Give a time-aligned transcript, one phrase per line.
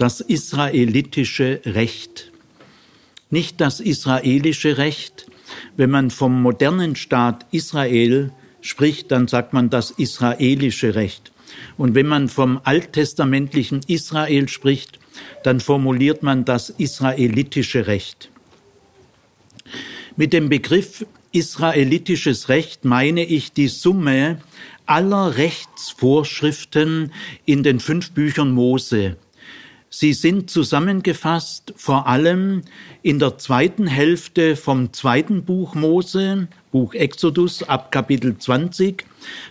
[0.00, 2.32] das israelitische Recht.
[3.28, 5.26] Nicht das israelische Recht.
[5.76, 8.32] Wenn man vom modernen Staat Israel
[8.62, 11.32] spricht, dann sagt man das israelische Recht.
[11.76, 14.98] Und wenn man vom alttestamentlichen Israel spricht,
[15.42, 18.30] dann formuliert man das israelitische Recht.
[20.16, 24.40] Mit dem Begriff israelitisches Recht meine ich die Summe
[24.86, 27.12] aller Rechtsvorschriften
[27.44, 29.18] in den fünf Büchern Mose.
[29.92, 32.62] Sie sind zusammengefasst vor allem
[33.02, 39.04] in der zweiten Hälfte vom zweiten Buch Mose, Buch Exodus ab Kapitel 20,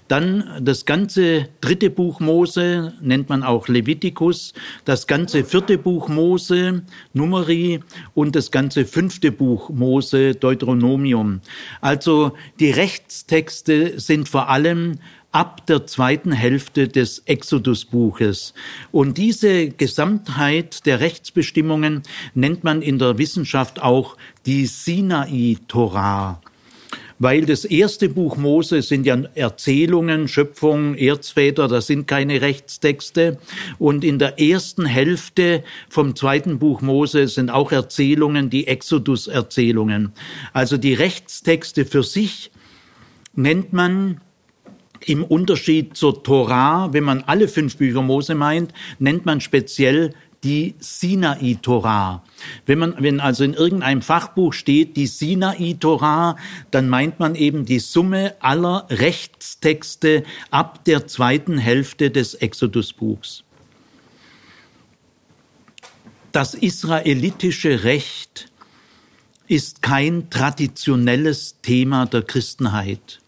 [0.07, 4.53] dann das ganze dritte Buch Mose, nennt man auch Levitikus,
[4.85, 7.81] das ganze vierte Buch Mose, Numeri
[8.13, 11.41] und das ganze fünfte Buch Mose, Deuteronomium.
[11.81, 12.31] Also
[12.61, 14.99] die Rechtstexte sind vor allem
[15.31, 18.53] ab der zweiten Hälfte des Exodus-Buches.
[18.91, 26.41] Und diese Gesamtheit der Rechtsbestimmungen nennt man in der Wissenschaft auch die Sinai-Torah.
[27.21, 33.37] Weil das erste Buch Mose sind ja Erzählungen, Schöpfung, Erzväter, das sind keine Rechtstexte.
[33.77, 40.13] Und in der ersten Hälfte vom zweiten Buch Mose sind auch Erzählungen, die Exodus-Erzählungen.
[40.53, 42.51] Also die Rechtstexte für sich
[43.35, 44.21] nennt man
[45.05, 50.75] im Unterschied zur Torah, wenn man alle fünf Bücher Mose meint, nennt man speziell die
[50.79, 52.23] Sinai-Torah.
[52.65, 56.37] Wenn man, wenn also in irgendeinem Fachbuch steht die Sinai-Torah,
[56.71, 63.43] dann meint man eben die Summe aller Rechtstexte ab der zweiten Hälfte des Exodus-Buchs.
[66.31, 68.51] Das israelitische Recht
[69.47, 73.19] ist kein traditionelles Thema der Christenheit.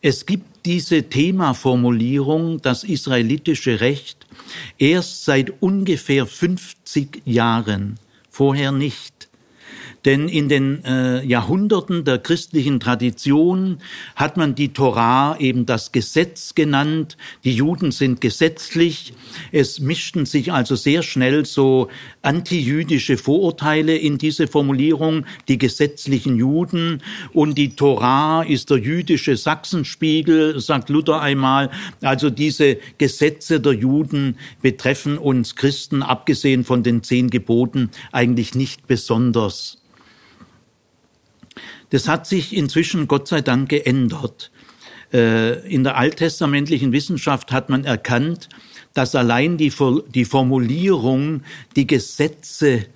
[0.00, 4.26] Es gibt diese Themaformulierung, das israelitische Recht,
[4.78, 7.98] erst seit ungefähr 50 Jahren,
[8.30, 9.27] vorher nicht.
[10.04, 13.78] Denn in den äh, Jahrhunderten der christlichen Tradition
[14.14, 17.16] hat man die Torah eben das Gesetz genannt.
[17.44, 19.12] Die Juden sind gesetzlich.
[19.50, 21.88] Es mischten sich also sehr schnell so
[22.22, 27.02] antijüdische Vorurteile in diese Formulierung, die gesetzlichen Juden.
[27.32, 31.70] Und die Torah ist der jüdische Sachsenspiegel, sagt Luther einmal.
[32.02, 38.86] Also diese Gesetze der Juden betreffen uns Christen, abgesehen von den zehn Geboten, eigentlich nicht
[38.86, 39.78] besonders.
[41.90, 44.50] Das hat sich inzwischen Gott sei Dank geändert.
[45.12, 48.48] Äh, in der alttestamentlichen Wissenschaft hat man erkannt,
[48.94, 51.42] dass allein die, Formulierung,
[51.76, 52.86] die Gesetze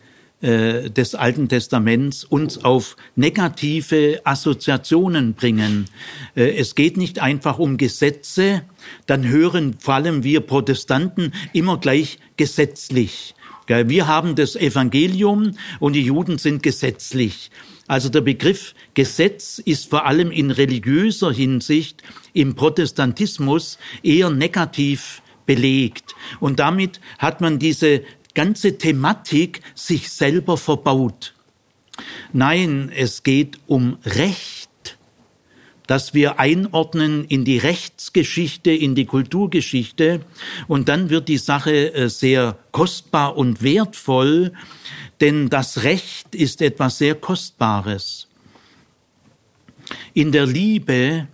[0.42, 5.86] äh, des Alten Testaments uns auf negative Assoziationen bringen.
[6.34, 8.62] Äh, es geht nicht einfach um Gesetze,
[9.06, 13.34] dann hören vor allem wir Protestanten immer gleich gesetzlich.
[13.68, 17.50] Wir haben das Evangelium und die Juden sind gesetzlich.
[17.86, 26.14] Also der Begriff Gesetz ist vor allem in religiöser Hinsicht im Protestantismus eher negativ belegt.
[26.40, 28.02] Und damit hat man diese
[28.34, 31.34] ganze Thematik sich selber verbaut.
[32.32, 34.61] Nein, es geht um Recht,
[35.92, 40.22] das wir einordnen in die Rechtsgeschichte, in die Kulturgeschichte.
[40.66, 44.54] Und dann wird die Sache äh, sehr kostbar und wertvoll,
[45.20, 48.26] denn das Recht ist etwas sehr Kostbares.
[50.14, 51.28] In der Liebe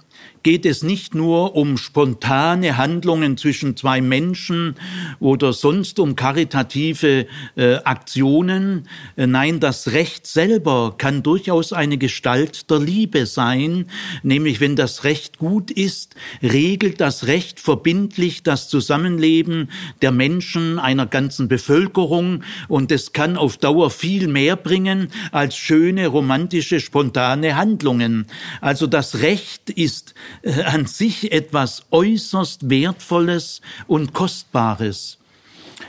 [0.48, 4.76] geht es nicht nur um spontane Handlungen zwischen zwei Menschen
[5.20, 8.88] oder sonst um karitative äh, Aktionen.
[9.16, 13.90] Äh, nein, das Recht selber kann durchaus eine Gestalt der Liebe sein,
[14.22, 19.70] nämlich wenn das Recht gut ist, regelt das Recht verbindlich das Zusammenleben
[20.00, 26.06] der Menschen einer ganzen Bevölkerung und es kann auf Dauer viel mehr bringen als schöne
[26.06, 28.24] romantische spontane Handlungen.
[28.62, 35.18] Also das Recht ist äh, an sich etwas äußerst Wertvolles und Kostbares.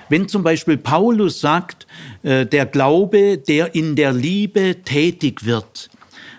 [0.09, 1.87] Wenn zum Beispiel Paulus sagt,
[2.23, 5.89] äh, der Glaube, der in der Liebe tätig wird,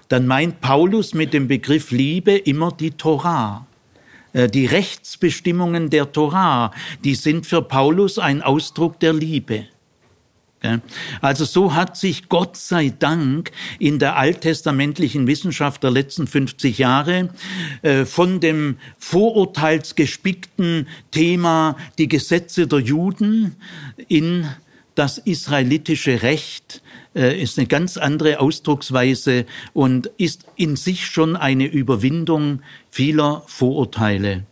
[0.09, 3.67] dann meint Paulus mit dem Begriff Liebe immer die Torah.
[4.33, 6.73] Äh, die Rechtsbestimmungen der Torah,
[7.05, 9.67] die sind für Paulus ein Ausdruck der Liebe.
[11.23, 17.31] Also so hat sich Gott sei Dank in der alttestamentlichen Wissenschaft der letzten 50 Jahre
[17.83, 23.57] äh, von dem vorurteilsgespickten Thema die Gesetze der Juden
[24.09, 24.47] in
[24.95, 26.83] das israelitische Recht
[27.15, 32.61] äh, ist eine ganz andere Ausdrucksweise und ist in sich schon eine Überwindung
[32.91, 34.45] vieler Vorurteile.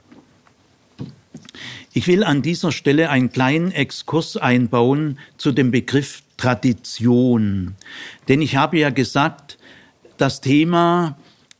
[1.93, 7.75] Ich will an dieser Stelle einen kleinen Exkurs einbauen zu dem Begriff Tradition.
[8.29, 9.59] Denn ich habe ja gesagt,
[10.17, 11.17] das Thema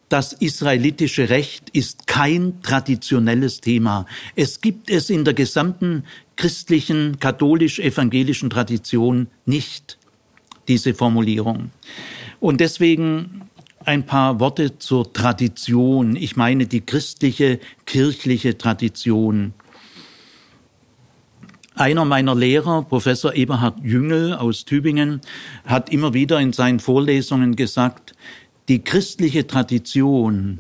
[0.09, 4.07] das israelitische Recht ist kein traditionelles Thema.
[4.37, 6.05] Es gibt es in der gesamten
[6.37, 9.99] christlichen, katholisch-evangelischen Tradition nicht,
[10.67, 11.71] diese Formulierung.
[12.41, 13.43] Und deswegen
[13.85, 16.17] ein paar Worte zur Tradition.
[16.17, 19.55] Ich meine die christliche, kirchliche Tradition.
[21.79, 25.21] Einer meiner Lehrer, Professor Eberhard Jüngel aus Tübingen,
[25.65, 28.15] hat immer wieder in seinen Vorlesungen gesagt,
[28.67, 30.59] die christliche Tradition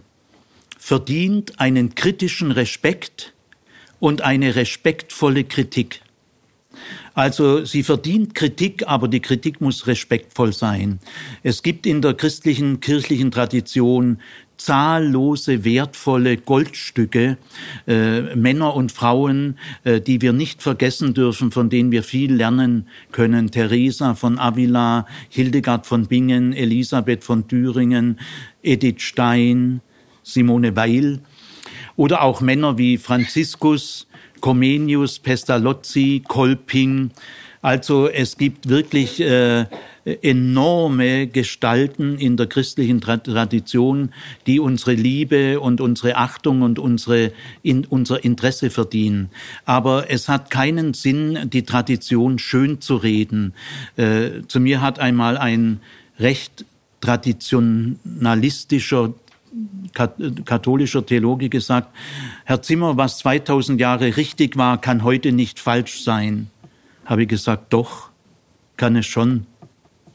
[0.78, 3.34] verdient einen kritischen Respekt
[3.98, 6.02] und eine respektvolle Kritik.
[7.14, 11.00] Also sie verdient Kritik, aber die Kritik muss respektvoll sein.
[11.42, 14.20] Es gibt in der christlichen kirchlichen Tradition
[14.58, 17.38] zahllose wertvolle Goldstücke,
[17.86, 22.86] äh, Männer und Frauen, äh, die wir nicht vergessen dürfen, von denen wir viel lernen
[23.12, 23.50] können.
[23.50, 28.18] Theresa von Avila, Hildegard von Bingen, Elisabeth von Thüringen,
[28.62, 29.80] Edith Stein,
[30.22, 31.20] Simone Weil
[31.96, 34.06] oder auch Männer wie Franziskus,
[34.40, 37.10] Comenius, Pestalozzi, Kolping.
[37.62, 39.66] Also es gibt wirklich äh,
[40.22, 44.10] enorme Gestalten in der christlichen Tradition,
[44.46, 47.32] die unsere Liebe und unsere Achtung und unsere,
[47.62, 49.30] in, unser Interesse verdienen.
[49.64, 53.54] Aber es hat keinen Sinn, die Tradition schön zu reden.
[53.96, 55.80] Äh, zu mir hat einmal ein
[56.18, 56.64] recht
[57.00, 59.14] traditionalistischer
[60.44, 61.94] katholischer Theologe gesagt,
[62.44, 66.50] Herr Zimmer, was 2000 Jahre richtig war, kann heute nicht falsch sein.
[67.04, 68.10] Habe ich gesagt, doch,
[68.76, 69.46] kann es schon.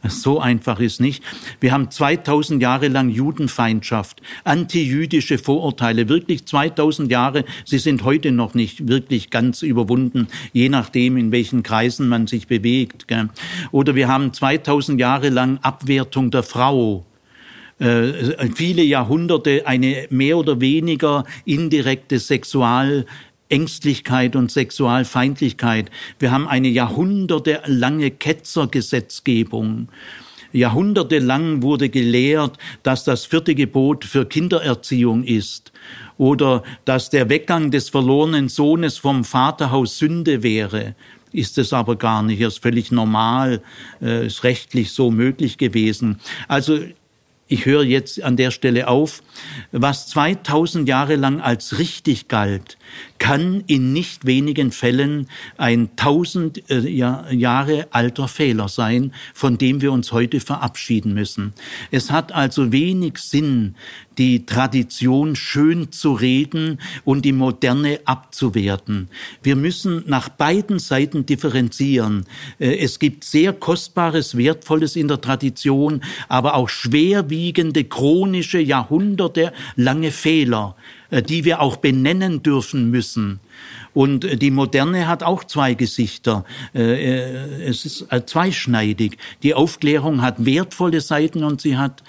[0.08, 1.24] So einfach ist nicht.
[1.62, 7.46] Wir haben 2000 Jahre lang Judenfeindschaft, antijüdische Vorurteile, wirklich 2000 Jahre.
[7.66, 12.48] Sie sind heute noch nicht wirklich ganz überwunden, je nachdem, in welchen Kreisen man sich
[12.48, 13.06] bewegt.
[13.72, 17.06] Oder wir haben 2000 Jahre lang Abwertung der Frau
[17.80, 22.20] äh, viele Jahrhunderte eine mehr oder weniger indirekte
[23.54, 25.92] Sexualängstlichkeit und Sexualfeindlichkeit.
[26.18, 29.90] Wir haben eine jahrhundertelange Ketzergesetzgebung.
[30.54, 35.72] Jahrhundertelang wurde gelehrt, dass das vierte Gebot für Kindererziehung ist
[36.18, 40.96] oder dass der Weggang des verlorenen Sohnes vom Vaterhaus Sünde wäre
[41.32, 42.42] ist es aber gar nicht.
[42.42, 43.64] Ist völlig normal,
[44.04, 46.20] äh, ist rechtlich so möglich gewesen.
[46.48, 46.78] Also
[47.54, 49.22] ich höre jetzt an der Stelle auf,
[49.72, 52.80] was 2000 Jahre lang als richtig galt,
[53.20, 55.28] kann in nicht wenigen Fällen
[55.58, 61.54] ein 1000 äh, Jahre alter Fehler sein, von dem wir uns heute verabschieden müssen.
[61.92, 63.76] Es hat also wenig Sinn,
[64.18, 69.10] die Tradition schön zu reden und die Moderne abzuwerten.
[69.42, 72.26] Wir müssen nach beiden Seiten differenzieren.
[72.60, 80.76] Äh, es gibt sehr Kostbares, Wertvolles in der Tradition, aber auch schwerwiegende, chronische, jahrhundertelange Fehler,
[81.10, 83.40] äh, die wir auch benennen dürfen müssen.
[83.94, 86.46] Und äh, die Moderne hat auch zwei Gesichter.
[86.74, 89.18] Äh, es ist zweischneidig.
[89.44, 92.04] Die Aufklärung hat wertvolle Seiten und sie hat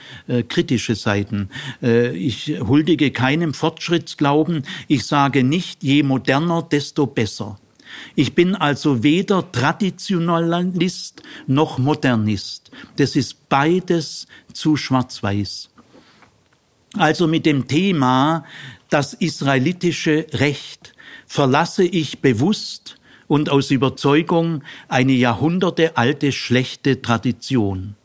[0.49, 1.51] kritische Seiten.
[1.81, 4.65] Ich huldige keinem Fortschrittsglauben.
[4.89, 7.59] Ich sage nicht, je moderner, desto besser.
[8.15, 12.71] Ich bin also weder Traditionalist noch Modernist.
[12.97, 15.71] Das ist beides zu schwarz-weiß.
[16.97, 18.45] Also mit dem Thema
[18.89, 20.94] das israelitische Recht
[21.27, 27.97] verlasse ich bewusst und aus Überzeugung eine jahrhundertealte schlechte Tradition.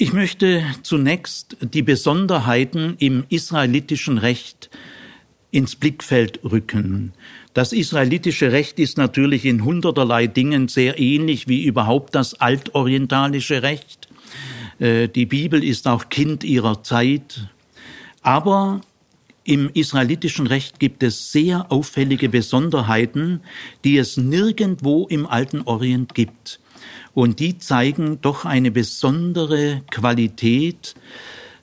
[0.00, 4.70] Ich möchte zunächst die Besonderheiten im israelitischen Recht
[5.50, 7.12] ins Blickfeld rücken.
[7.52, 14.08] Das israelitische Recht ist natürlich in hunderterlei Dingen sehr ähnlich wie überhaupt das altorientalische Recht.
[14.78, 17.48] Äh, die Bibel ist auch Kind ihrer Zeit.
[18.28, 18.82] Aber
[19.44, 23.40] im israelitischen Recht gibt es sehr auffällige Besonderheiten,
[23.84, 26.60] die es nirgendwo im alten Orient gibt.
[27.14, 30.94] Und die zeigen doch eine besondere Qualität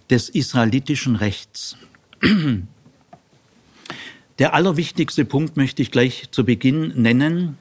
[0.10, 1.78] des israelitischen Rechts.
[4.40, 7.60] Der allerwichtigste Punkt möchte ich gleich zu Beginn nennen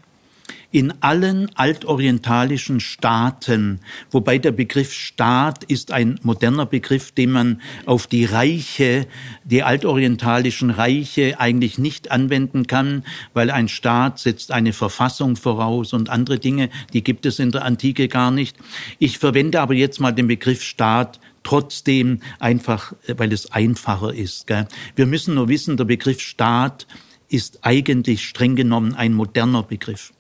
[0.75, 3.78] in allen altorientalischen Staaten,
[4.11, 9.07] wobei der Begriff Staat ist ein moderner Begriff, den man auf die Reiche,
[9.45, 13.04] die altorientalischen Reiche eigentlich nicht anwenden kann,
[13.35, 17.64] weil ein Staat setzt eine Verfassung voraus und andere Dinge, die gibt es in der
[17.64, 18.57] Antike gar nicht.
[18.99, 24.49] Ich verwende aber jetzt mal den Begriff Staat trotzdem einfach, weil es einfacher ist.
[24.49, 24.66] Gell?
[24.97, 26.88] Wir müssen nur wissen, der Begriff Staat
[27.28, 30.12] ist eigentlich streng genommen ein moderner Begriff.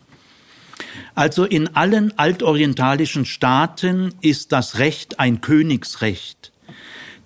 [1.14, 6.52] Also in allen altorientalischen Staaten ist das Recht ein Königsrecht.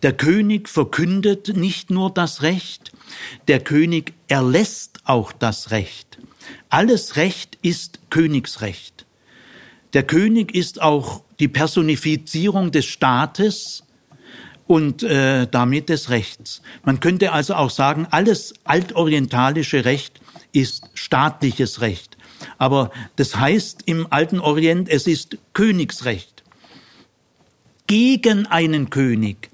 [0.03, 2.93] Der König verkündet nicht nur das Recht,
[3.49, 6.19] der König erlässt auch das Recht.
[6.69, 9.07] Alles Recht ist Königsrecht.
[9.95, 13.85] Der König ist auch die Personifizierung des Staates
[14.67, 16.63] und äh, damit des Rechts.
[16.85, 20.21] Man könnte also auch sagen, alles altorientalische Recht
[20.53, 22.18] ist staatliches Recht.
[22.59, 26.43] Aber das heißt im alten Orient, es ist Königsrecht.
[27.87, 29.51] Gegen einen König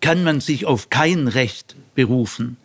[0.00, 2.56] kann man sich auf kein Recht berufen.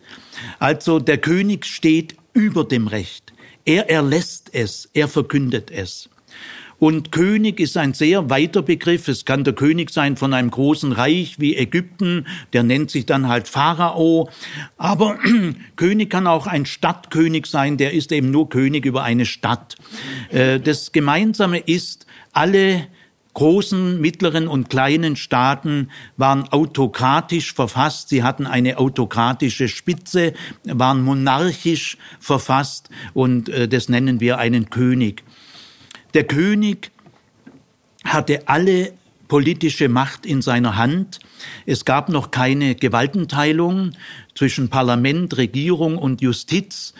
[0.58, 3.32] Also der König steht über dem Recht.
[3.64, 6.08] Er erlässt es, er verkündet es.
[6.78, 9.08] Und König ist ein sehr weiter Begriff.
[9.08, 13.28] Es kann der König sein von einem großen Reich wie Ägypten, der nennt sich dann
[13.28, 14.28] halt Pharao.
[14.76, 15.18] Aber
[15.76, 19.76] König kann auch ein Stadtkönig sein, der ist eben nur König über eine Stadt.
[20.30, 22.86] Äh, das Gemeinsame ist, alle
[23.34, 28.08] großen, mittleren und kleinen Staaten waren autokratisch verfasst.
[28.08, 30.32] Sie hatten eine autokratische Spitze,
[30.64, 35.24] waren monarchisch verfasst und äh, das nennen wir einen König.
[36.14, 36.92] Der König
[38.04, 38.92] hatte alle
[39.26, 41.18] politische Macht in seiner Hand.
[41.66, 43.92] Es gab noch keine Gewaltenteilung
[44.34, 46.94] zwischen Parlament, Regierung und Justiz.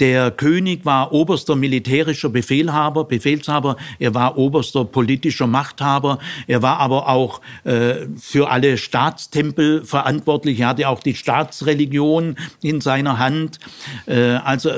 [0.00, 7.08] Der König war oberster militärischer Befehlhaber, Befehlshaber, er war oberster politischer Machthaber, er war aber
[7.08, 13.58] auch äh, für alle Staatstempel verantwortlich, er hatte auch die Staatsreligion in seiner Hand.
[14.06, 14.70] Äh, also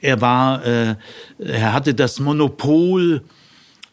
[0.00, 0.96] er war, äh,
[1.38, 3.22] er hatte das Monopol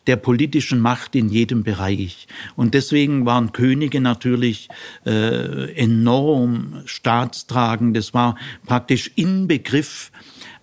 [0.07, 2.27] der politischen Macht in jedem Bereich.
[2.55, 4.67] Und deswegen waren Könige natürlich
[5.05, 7.95] äh, enorm staatstragend.
[7.95, 10.11] Das war praktisch Inbegriff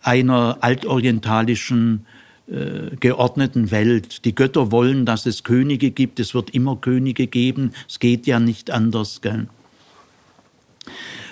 [0.02, 2.06] einer altorientalischen
[2.50, 4.24] äh, geordneten Welt.
[4.24, 6.20] Die Götter wollen, dass es Könige gibt.
[6.20, 7.72] Es wird immer Könige geben.
[7.88, 9.22] Es geht ja nicht anders.
[9.22, 9.48] Gell?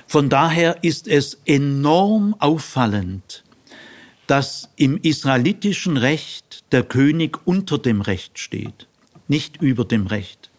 [0.07, 3.45] Von daher ist es enorm auffallend,
[4.29, 8.87] dass im israelitischen Recht der König unter dem Recht steht,
[9.27, 10.51] nicht über dem Recht.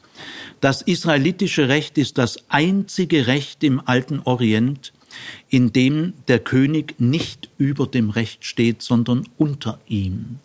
[0.59, 4.91] Das israelitische Recht ist das einzige Recht im alten Orient,
[5.49, 10.39] in dem der König nicht über dem Recht steht, sondern unter ihm.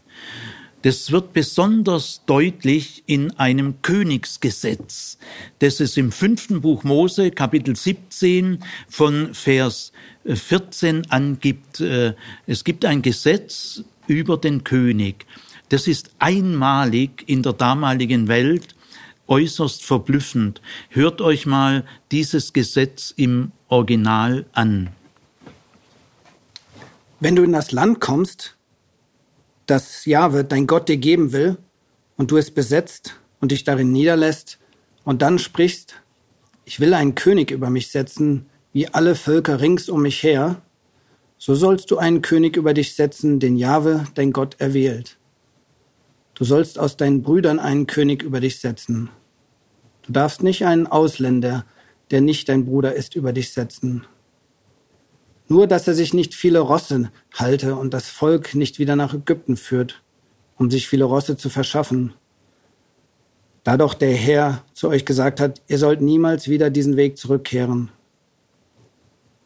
[0.84, 5.16] Das wird besonders deutlich in einem Königsgesetz,
[5.60, 8.58] das es im fünften Buch Mose, Kapitel 17
[8.90, 9.92] von Vers
[10.26, 11.80] 14 angibt.
[11.80, 12.12] Äh,
[12.46, 15.24] es gibt ein Gesetz über den König.
[15.70, 18.74] Das ist einmalig in der damaligen Welt
[19.26, 20.60] äußerst verblüffend.
[20.90, 24.90] Hört euch mal dieses Gesetz im Original an.
[27.20, 28.54] Wenn du in das Land kommst,
[29.66, 31.58] das Jahwe, dein Gott, dir geben will,
[32.16, 34.58] und du es besetzt und dich darin niederlässt,
[35.04, 35.96] und dann sprichst,
[36.64, 40.62] ich will einen König über mich setzen, wie alle Völker rings um mich her,
[41.38, 45.18] so sollst du einen König über dich setzen, den Jahwe, dein Gott, erwählt.
[46.34, 49.10] Du sollst aus deinen Brüdern einen König über dich setzen.
[50.02, 51.64] Du darfst nicht einen Ausländer,
[52.10, 54.06] der nicht dein Bruder ist, über dich setzen.
[55.46, 59.56] Nur, dass er sich nicht viele Rosse halte und das Volk nicht wieder nach Ägypten
[59.56, 60.02] führt,
[60.56, 62.14] um sich viele Rosse zu verschaffen.
[63.62, 67.90] Da doch der Herr zu euch gesagt hat, ihr sollt niemals wieder diesen Weg zurückkehren.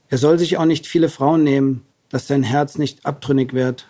[0.09, 3.89] Er soll sich auch nicht viele Frauen nehmen, dass sein Herz nicht abtrünnig wird.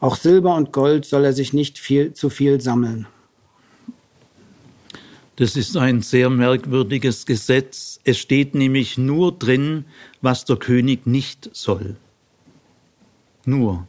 [0.00, 3.06] Auch Silber und Gold soll er sich nicht viel zu viel sammeln.
[5.36, 7.98] Das ist ein sehr merkwürdiges Gesetz.
[8.04, 9.84] Es steht nämlich nur drin,
[10.22, 11.96] was der König nicht soll.
[13.44, 13.86] Nur.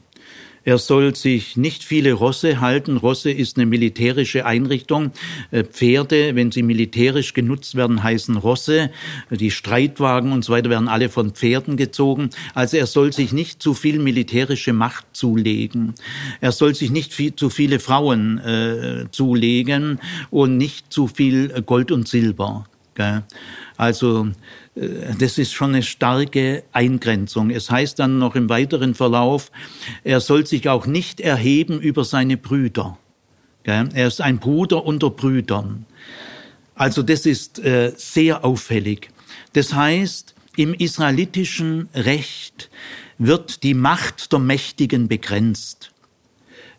[0.65, 2.97] Er soll sich nicht viele Rosse halten.
[2.97, 5.11] Rosse ist eine militärische Einrichtung.
[5.51, 8.89] Äh, Pferde, wenn sie militärisch genutzt werden, heißen Rosse.
[9.29, 12.31] Die Streitwagen und so weiter werden alle von Pferden gezogen.
[12.55, 15.93] Also er soll sich nicht zu viel militärische Macht zulegen.
[16.41, 19.99] Er soll sich nicht viel, zu viele Frauen äh, zulegen
[20.31, 22.65] und nicht zu viel Gold und Silber.
[22.95, 23.23] Gell?
[23.77, 24.29] Also
[24.75, 27.49] das ist schon eine starke Eingrenzung.
[27.49, 29.51] Es heißt dann noch im weiteren Verlauf,
[30.03, 32.97] er soll sich auch nicht erheben über seine Brüder.
[33.63, 35.85] Er ist ein Bruder unter Brüdern.
[36.75, 39.09] Also das ist äh, sehr auffällig.
[39.53, 42.69] Das heißt, im israelitischen Recht
[43.17, 45.91] wird die Macht der Mächtigen begrenzt.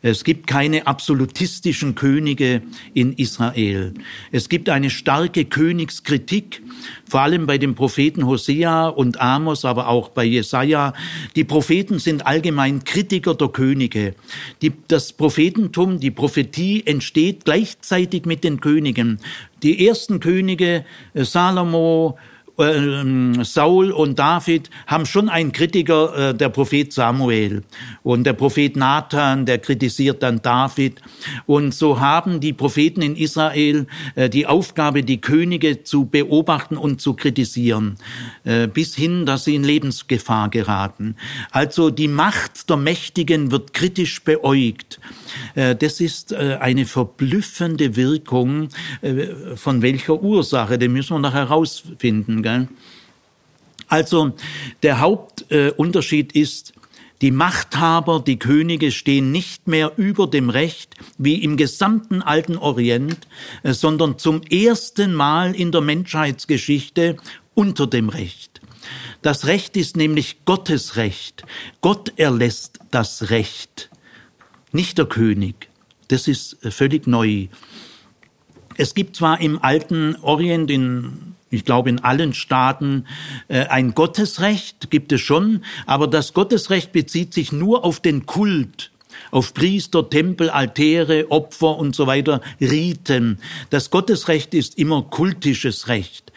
[0.03, 2.63] Es gibt keine absolutistischen Könige
[2.95, 3.95] in Israel.
[4.31, 6.63] Es gibt eine starke Königskritik,
[7.09, 10.93] vor allem bei den Propheten Hosea und Amos, aber auch bei Jesaja.
[11.35, 14.15] Die Propheten sind allgemein Kritiker der Könige.
[14.63, 19.19] Die, das Prophetentum, die Prophetie entsteht gleichzeitig mit den Königen.
[19.63, 20.85] Die ersten Könige,
[21.15, 22.19] äh, Salomo,
[22.59, 27.63] äh, Saul und David haben schon einen Kritiker, äh, der Prophet Samuel.
[28.03, 31.03] Und der Prophet Nathan, der kritisiert dann David.
[31.47, 37.01] Und so haben die Propheten in Israel äh, die Aufgabe, die Könige zu beobachten und
[37.01, 37.97] zu kritisieren,
[38.73, 41.17] bis hin, dass sie in Lebensgefahr geraten.
[41.51, 45.01] Also die Macht der Mächtigen wird kritisch beäugt.
[45.55, 48.69] Das ist eine verblüffende Wirkung,
[49.55, 52.43] von welcher Ursache, den müssen wir noch herausfinden.
[52.47, 52.69] Gell?
[53.89, 54.37] Also
[54.85, 56.75] der Hauptunterschied ist,
[57.23, 63.27] die Machthaber, die Könige stehen nicht mehr über dem Recht wie im gesamten alten Orient,
[63.65, 67.17] äh, sondern zum ersten Mal in der Menschheitsgeschichte
[67.55, 68.61] unter dem Recht.
[69.23, 71.43] Das Recht ist nämlich Gottes Recht.
[71.81, 73.91] Gott erlässt das Recht,
[74.71, 75.69] nicht der König.
[76.07, 77.49] Das ist äh, völlig neu.
[78.77, 83.07] Es gibt zwar im alten Orient, in ich glaube, in allen Staaten
[83.49, 88.93] äh, ein Gottesrecht gibt es schon, aber das Gottesrecht bezieht sich nur auf den Kult,
[89.31, 93.39] auf Priester, Tempel, Altäre, Opfer und so weiter, Riten.
[93.71, 96.33] Das Gottesrecht ist immer kultisches Recht.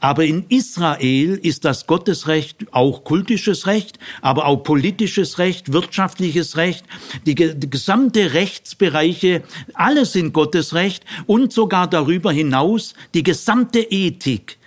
[0.00, 6.84] Aber in Israel ist das Gottesrecht auch kultisches Recht, aber auch politisches Recht, wirtschaftliches Recht,
[7.26, 9.42] die, die gesamte Rechtsbereiche,
[9.74, 14.57] alles sind Gottesrecht und sogar darüber hinaus die gesamte Ethik.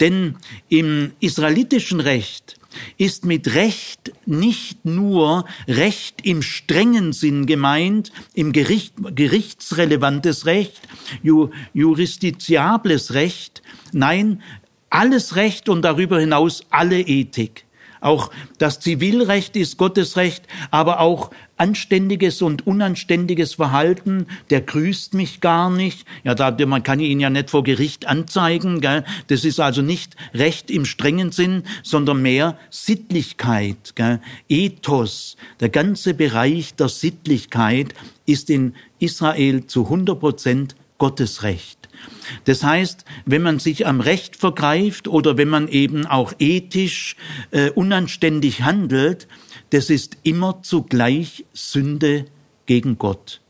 [0.00, 0.36] Denn
[0.68, 2.58] im israelitischen Recht
[2.98, 10.80] ist mit Recht nicht nur Recht im strengen Sinn gemeint, im Gericht, gerichtsrelevantes Recht,
[11.22, 13.62] ju, justiziables Recht,
[13.92, 14.42] nein,
[14.88, 17.64] alles Recht und darüber hinaus alle Ethik.
[18.00, 25.40] Auch das Zivilrecht ist Gottes Recht, aber auch anständiges und unanständiges Verhalten, der grüßt mich
[25.40, 26.06] gar nicht.
[26.24, 28.80] Ja, da, man kann ihn ja nicht vor Gericht anzeigen.
[28.80, 29.04] Gell?
[29.26, 34.20] Das ist also nicht Recht im strengen Sinn, sondern mehr Sittlichkeit, gell?
[34.48, 35.36] Ethos.
[35.60, 37.94] Der ganze Bereich der Sittlichkeit
[38.24, 41.88] ist in Israel zu 100 Prozent Gottes Recht.
[42.44, 47.16] Das heißt, wenn man sich am Recht vergreift oder wenn man eben auch ethisch
[47.50, 49.28] äh, unanständig handelt,
[49.70, 52.26] das ist immer zugleich Sünde
[52.66, 53.40] gegen Gott.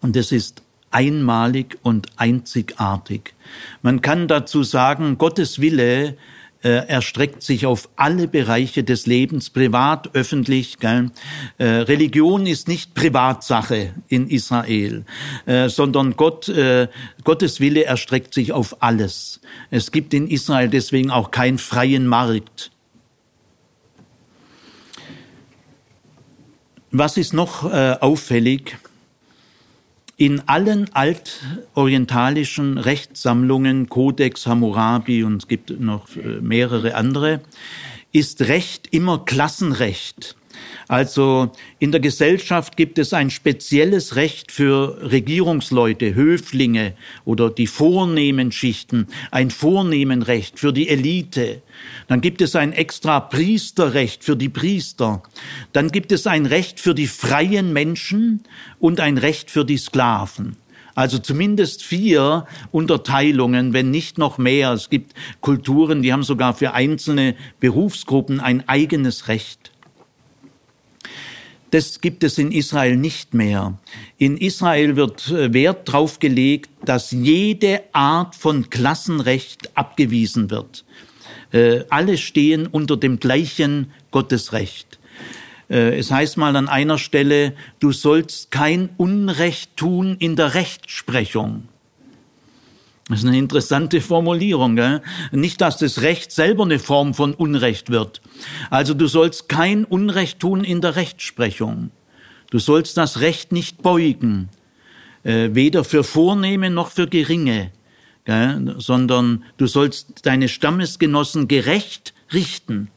[0.00, 3.34] Und das ist einmalig und einzigartig.
[3.82, 6.16] Man kann dazu sagen, Gottes Wille
[6.62, 10.78] äh, erstreckt sich auf alle Bereiche des Lebens, privat, öffentlich.
[10.78, 11.10] Gell?
[11.58, 15.04] Äh, Religion ist nicht Privatsache in Israel,
[15.44, 16.88] äh, sondern Gott, äh,
[17.24, 19.40] Gottes Wille erstreckt sich auf alles.
[19.70, 22.70] Es gibt in Israel deswegen auch keinen freien Markt.
[26.98, 28.78] Was ist noch äh, auffällig?
[30.16, 37.42] In allen altorientalischen Rechtssammlungen, Codex Hammurabi und es gibt noch äh, mehrere andere,
[38.12, 40.36] ist Recht immer Klassenrecht.
[40.88, 48.52] Also in der Gesellschaft gibt es ein spezielles Recht für Regierungsleute, Höflinge oder die vornehmen
[48.52, 51.62] Schichten, ein Vornehmenrecht für die Elite.
[52.08, 55.22] Dann gibt es ein extra Priesterrecht für die Priester.
[55.72, 58.42] Dann gibt es ein Recht für die freien Menschen
[58.78, 60.56] und ein Recht für die Sklaven.
[60.96, 64.72] Also zumindest vier Unterteilungen, wenn nicht noch mehr.
[64.72, 69.72] Es gibt Kulturen, die haben sogar für einzelne Berufsgruppen ein eigenes Recht.
[71.70, 73.78] Das gibt es in Israel nicht mehr.
[74.18, 80.84] In Israel wird äh, Wert darauf gelegt, dass jede Art von Klassenrecht abgewiesen wird.
[81.52, 84.98] Äh, alle stehen unter dem gleichen Gottesrecht.
[85.68, 91.68] Äh, es heißt mal an einer Stelle, du sollst kein Unrecht tun in der Rechtsprechung.
[93.08, 94.74] Das ist eine interessante Formulierung.
[94.74, 95.00] Gell?
[95.30, 98.20] Nicht, dass das Recht selber eine Form von Unrecht wird.
[98.68, 101.90] Also du sollst kein Unrecht tun in der Rechtsprechung.
[102.50, 104.48] Du sollst das Recht nicht beugen,
[105.22, 107.70] äh, weder für Vornehme noch für Geringe,
[108.24, 108.74] gell?
[108.78, 112.88] sondern du sollst deine Stammesgenossen gerecht richten.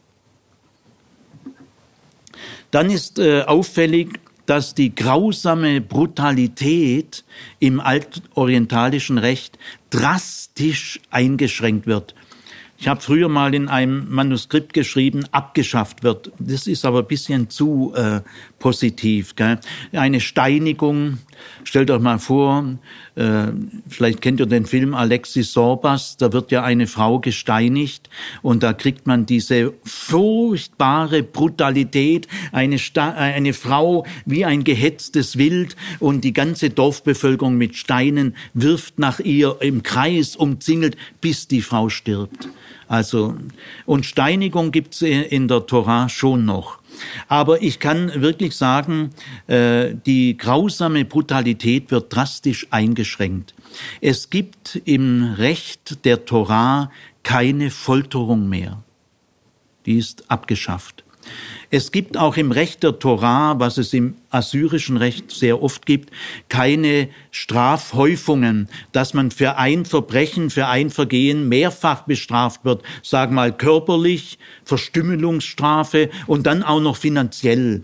[2.72, 4.20] Dann ist äh, auffällig,
[4.50, 7.24] dass die grausame Brutalität
[7.60, 9.60] im altorientalischen Recht
[9.92, 12.16] drastisch eingeschränkt wird.
[12.80, 16.32] Ich habe früher mal in einem Manuskript geschrieben, abgeschafft wird.
[16.40, 18.22] Das ist aber ein bisschen zu äh,
[18.60, 19.36] positiv.
[19.36, 19.60] Gell?
[19.94, 21.18] Eine Steinigung,
[21.64, 22.78] stellt euch mal vor,
[23.16, 23.48] äh,
[23.88, 28.10] vielleicht kennt ihr den Film Alexis Sorbas, da wird ja eine Frau gesteinigt
[28.42, 35.76] und da kriegt man diese furchtbare Brutalität, eine, Sta eine Frau wie ein gehetztes Wild
[36.00, 41.90] und die ganze Dorfbevölkerung mit Steinen wirft nach ihr im Kreis umzingelt, bis die Frau
[41.90, 42.50] stirbt.
[42.88, 43.36] Also,
[43.86, 46.79] und Steinigung gibt's in der Torah schon noch.
[47.28, 49.12] Aber ich kann wirklich sagen,
[49.48, 53.54] äh, die grausame Brutalität wird drastisch eingeschränkt.
[54.02, 56.92] Es gibt im Recht der Torah
[57.24, 58.84] keine Folterung mehr.
[59.86, 61.04] Die ist abgeschafft.
[61.72, 66.12] Es gibt auch im Recht der Torah, was es im assyrischen Recht sehr oft gibt,
[66.50, 73.56] keine Strafhäufungen, dass man für ein Verbrechen, für ein Vergehen mehrfach bestraft wird, sag mal
[73.56, 77.84] körperlich, Verstümmelungsstrafe und dann auch noch finanziell.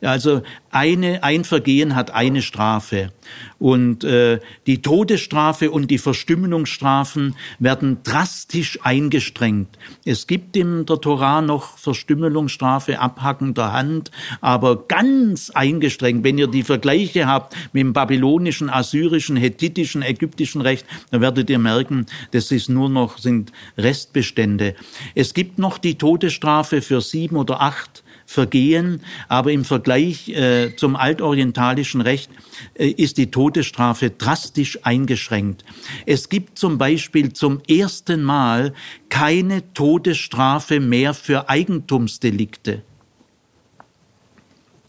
[0.00, 3.12] Also eine, ein Vergehen hat eine Strafe.
[3.58, 9.78] Und äh, die Todesstrafe und die Verstümmelungsstrafen werden drastisch eingestrengt.
[10.06, 14.10] Es gibt in der Torah noch Verstümmelungsstrafe, Abhacken der Hand,
[14.40, 16.24] aber ganz eingeschränkt.
[16.24, 21.58] Wenn ihr die Vergleiche habt mit dem babylonischen, assyrischen, hethitischen, ägyptischen Recht, dann werdet ihr
[21.58, 24.74] merken, das ist nur noch, sind Restbestände.
[25.14, 28.01] Es gibt noch die Todesstrafe für sieben oder acht
[28.32, 32.30] Vergehen, aber im Vergleich äh, zum altorientalischen Recht
[32.74, 35.64] äh, ist die Todesstrafe drastisch eingeschränkt.
[36.06, 38.72] Es gibt zum Beispiel zum ersten Mal
[39.10, 42.82] keine Todesstrafe mehr für Eigentumsdelikte.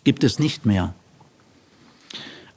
[0.05, 0.93] Gibt es nicht mehr.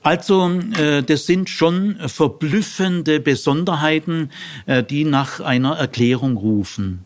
[0.03, 4.31] Also äh, das sind schon verblüffende Besonderheiten,
[4.67, 7.05] äh, die nach einer Erklärung rufen.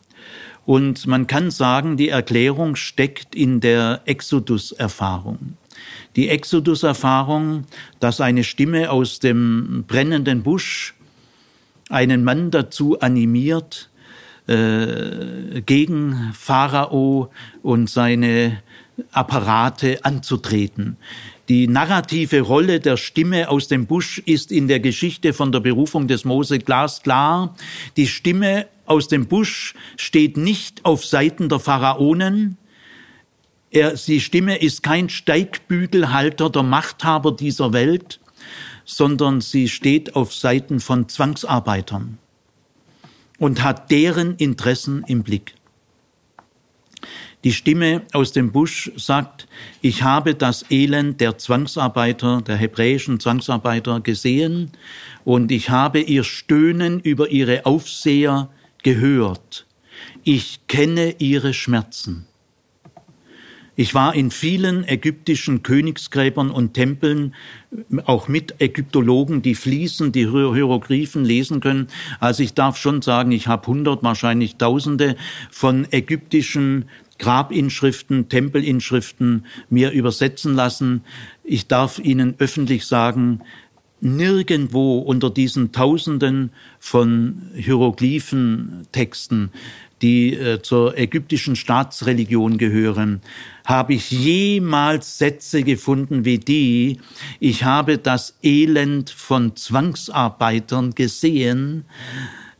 [0.65, 5.57] Und man kann sagen, die Erklärung steckt in der Exodus-Erfahrung.
[6.15, 7.65] Die Exodus-Erfahrung,
[7.99, 10.93] dass eine Stimme aus dem brennenden Busch
[11.89, 13.89] einen Mann dazu animiert,
[14.47, 18.61] äh, gegen Pharao und seine
[19.11, 20.97] Apparate anzutreten.
[21.47, 26.07] Die narrative Rolle der Stimme aus dem Busch ist in der Geschichte von der Berufung
[26.07, 27.55] des Mose glasklar.
[27.97, 32.57] Die Stimme aus dem Busch steht nicht auf Seiten der Pharaonen.
[33.71, 38.19] Er, die Stimme ist kein Steigbügelhalter der Machthaber dieser Welt,
[38.83, 42.17] sondern sie steht auf Seiten von Zwangsarbeitern
[43.39, 45.55] und hat deren Interessen im Blick.
[47.45, 49.47] Die Stimme aus dem Busch sagt,
[49.81, 54.71] ich habe das Elend der Zwangsarbeiter, der hebräischen Zwangsarbeiter gesehen
[55.23, 58.49] und ich habe ihr Stöhnen über ihre Aufseher
[58.83, 59.65] gehört.
[60.23, 62.27] Ich kenne ihre Schmerzen.
[63.75, 67.33] Ich war in vielen ägyptischen Königsgräbern und Tempeln,
[68.03, 71.87] auch mit Ägyptologen, die fließen, die Hieroglyphen lesen können.
[72.19, 75.15] Also ich darf schon sagen, ich habe hundert, wahrscheinlich tausende
[75.49, 76.85] von ägyptischen
[77.17, 81.03] Grabinschriften, Tempelinschriften mir übersetzen lassen.
[81.43, 83.41] Ich darf Ihnen öffentlich sagen,
[84.01, 89.51] nirgendwo unter diesen Tausenden von Hieroglyphentexten,
[90.01, 93.21] die äh, zur ägyptischen Staatsreligion gehören,
[93.65, 96.99] habe ich jemals Sätze gefunden wie die,
[97.39, 101.85] ich habe das Elend von Zwangsarbeitern gesehen,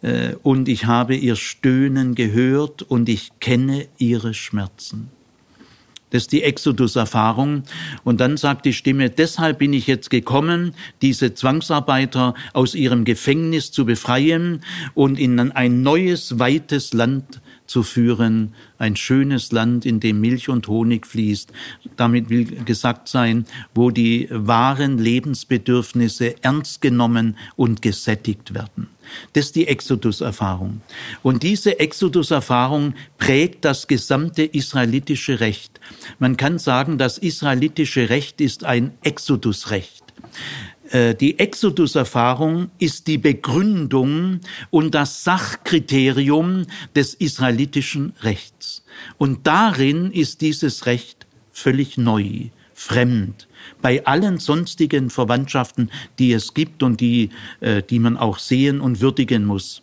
[0.01, 5.09] äh, und ich habe ihr Stöhnen gehört und ich kenne ihre Schmerzen.
[6.11, 7.63] Das ist die Exodus-Erfahrung.
[8.03, 13.71] Und dann sagt die Stimme, deshalb bin ich jetzt gekommen, diese Zwangsarbeiter aus ihrem Gefängnis
[13.71, 14.61] zu befreien
[14.93, 20.67] und in ein neues, weites Land zu führen, ein schönes Land, in dem Milch und
[20.67, 21.51] Honig fließt.
[21.95, 28.87] Damit will gesagt sein, wo die wahren Lebensbedürfnisse ernst genommen und gesättigt werden.
[29.33, 30.81] Das ist die Exodus-Erfahrung.
[31.23, 35.79] Und diese Exodus-Erfahrung prägt das gesamte israelitische Recht.
[36.19, 40.03] Man kann sagen, das israelitische Recht ist ein Exodus-Recht.
[40.91, 48.83] Äh, die Exodus-Erfahrung ist die Begründung und das Sachkriterium des israelitischen Rechts.
[49.17, 53.47] Und darin ist dieses Recht völlig neu, fremd,
[53.81, 57.29] bei allen sonstigen Verwandtschaften, die es gibt und die,
[57.61, 59.81] äh, die man auch sehen und würdigen muss.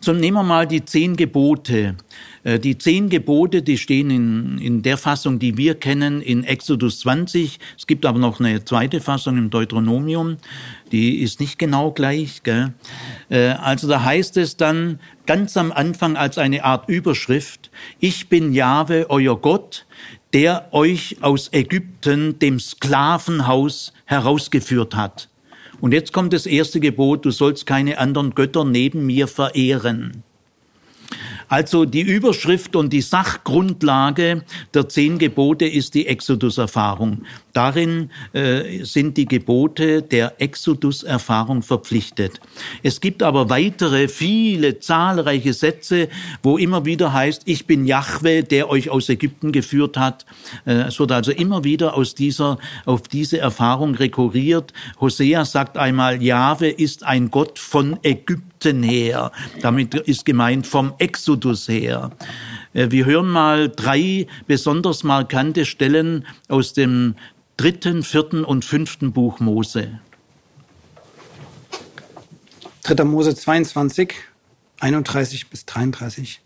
[0.00, 1.96] So nehmen wir mal die zehn Gebote.
[2.44, 7.00] Äh, die zehn Gebote, die stehen in, in der Fassung, die wir kennen, in Exodus
[7.00, 7.58] 20.
[7.78, 10.38] Es gibt aber noch eine zweite Fassung im Deuteronomium.
[10.90, 12.42] Die ist nicht genau gleich.
[12.42, 12.74] Gell?
[13.28, 18.52] Äh, also da heißt es dann ganz am Anfang als eine Art Überschrift, ich bin
[18.52, 19.86] Jahwe, euer Gott,
[20.32, 25.28] der euch aus Ägypten, dem Sklavenhaus, herausgeführt hat.
[25.80, 30.22] Und jetzt kommt das erste Gebot, du sollst keine anderen Götter neben mir verehren.
[31.52, 37.24] Also die Überschrift und die Sachgrundlage der zehn Gebote ist die Exodus-Erfahrung.
[37.52, 42.40] Darin äh, sind die Gebote der Exodus-Erfahrung verpflichtet.
[42.82, 46.08] Es gibt aber weitere, viele, zahlreiche Sätze,
[46.42, 50.24] wo immer wieder heißt, ich bin Jahwe, der euch aus Ägypten geführt hat.
[50.64, 54.72] Äh, es wird also immer wieder aus dieser, auf diese Erfahrung rekurriert.
[55.02, 59.32] Hosea sagt einmal, Jahwe ist ein Gott von Ägypten Ägypten her.
[59.60, 62.10] Damit ist gemeint vom Exodus her.
[62.72, 67.14] Äh, wir hören mal drei besonders markante Stellen aus dem
[67.56, 70.00] dritten, vierten und fünften Buch Mose.
[72.84, 73.04] 3.
[73.04, 74.14] Mose 22,
[74.80, 76.40] 31 bis 33.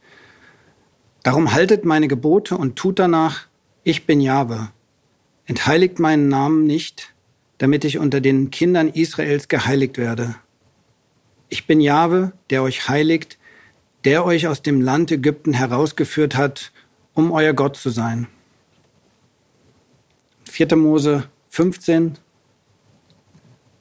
[1.22, 3.46] Darum haltet meine Gebote und tut danach,
[3.85, 4.68] ich bin Jahwe.
[5.46, 7.14] Entheiligt meinen Namen nicht,
[7.59, 10.37] damit ich unter den Kindern Israels geheiligt werde.
[11.49, 13.39] Ich bin Jahwe, der euch heiligt,
[14.05, 16.73] der euch aus dem Land Ägypten herausgeführt hat,
[17.15, 18.27] um euer Gott zu sein.
[20.51, 20.77] 4.
[20.77, 22.19] Mose 15.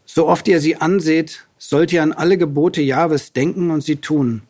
[0.06, 4.44] So oft ihr sie anseht, sollt ihr an alle Gebote Jahwes denken und sie tun,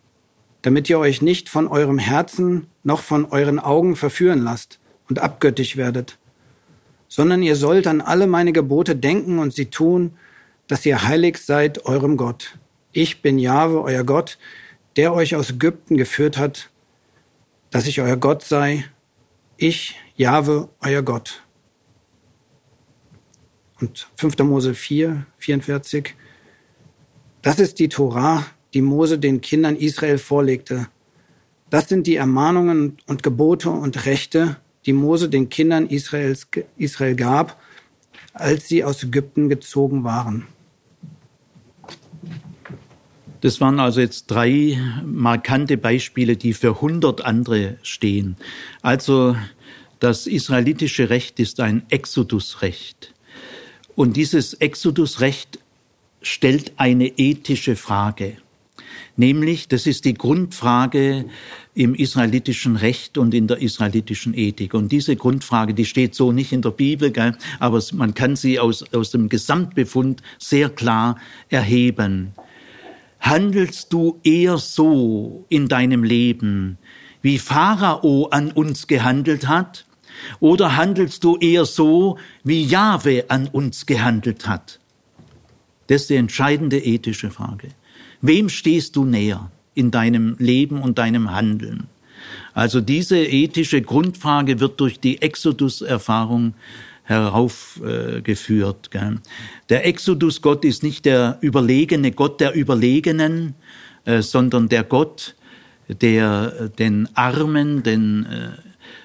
[0.61, 5.77] damit ihr euch nicht von eurem Herzen noch von euren Augen verführen lasst und abgöttisch
[5.77, 6.17] werdet,
[7.07, 10.11] sondern ihr sollt an alle meine Gebote denken und sie tun,
[10.67, 12.57] dass ihr heilig seid eurem Gott.
[12.97, 14.37] Ich bin Jahwe, euer Gott,
[14.95, 16.69] der euch aus Ägypten geführt hat,
[17.69, 18.85] dass ich euer Gott sei.
[19.57, 21.43] Ich, Jahwe, euer Gott.
[23.81, 24.37] Und 5.
[24.43, 26.15] Mose 4, 44.
[27.41, 30.87] Das ist die Torah, die Mose den Kindern Israel vorlegte.
[31.69, 34.55] Das sind die Ermahnungen und Gebote und Rechte,
[34.85, 37.61] die Mose den Kindern Israels, Israel gab,
[38.31, 40.47] als sie aus Ägypten gezogen waren.
[43.45, 48.37] Das waren also jetzt drei markante Beispiele, die für hundert andere stehen.
[48.81, 49.35] Also
[49.99, 53.13] das israelitische Recht ist ein Exodusrecht.
[53.95, 55.59] Und dieses Exodusrecht
[56.23, 58.37] stellt eine ethische Frage.
[59.15, 61.25] Nämlich, das ist die Grundfrage
[61.75, 64.73] im israelitischen Recht und in der israelitischen Ethik.
[64.73, 67.37] Und diese Grundfrage, die steht so nicht in der Bibel, gell?
[67.59, 72.33] aber man kann sie aus, aus dem Gesamtbefund sehr klar erheben.
[73.25, 76.77] Handelst du eher so in deinem Leben,
[77.23, 79.87] wie Pharao an uns gehandelt hat?
[80.39, 84.79] Oder handelst du eher so, wie Jahwe an uns gehandelt hat?
[85.87, 87.69] Das ist die entscheidende ethische Frage.
[88.21, 91.87] Wem stehst du näher in deinem Leben und deinem Handeln?
[92.53, 96.53] Also diese ethische Grundfrage wird durch die Exodus-Erfahrung
[97.05, 98.89] heraufgeführt.
[99.69, 103.53] Der Exodus-Gott ist nicht der überlegene Gott der Überlegenen,
[104.05, 105.35] äh, sondern der Gott,
[105.87, 108.49] der den Armen, den äh,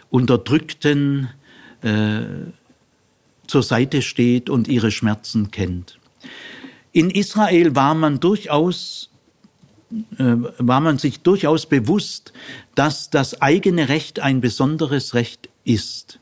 [0.08, 1.28] Unterdrückten
[1.82, 2.20] äh,
[3.46, 5.98] zur Seite steht und ihre Schmerzen kennt.
[6.92, 9.06] In Israel war man durchaus
[10.18, 12.32] war man sich durchaus bewusst,
[12.76, 16.19] dass das eigene Recht ein besonderes Recht ist.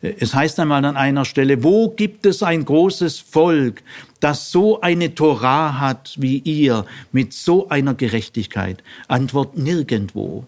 [0.00, 3.82] Es heißt einmal an einer Stelle, wo gibt es ein großes Volk,
[4.20, 8.82] das so eine Torah hat wie ihr, mit so einer Gerechtigkeit?
[9.08, 10.44] Antwort nirgendwo.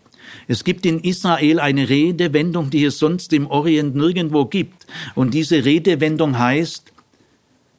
[0.48, 4.86] Es gibt in Israel eine Redewendung, die es sonst im Orient nirgendwo gibt.
[5.14, 6.92] Und diese Redewendung heißt,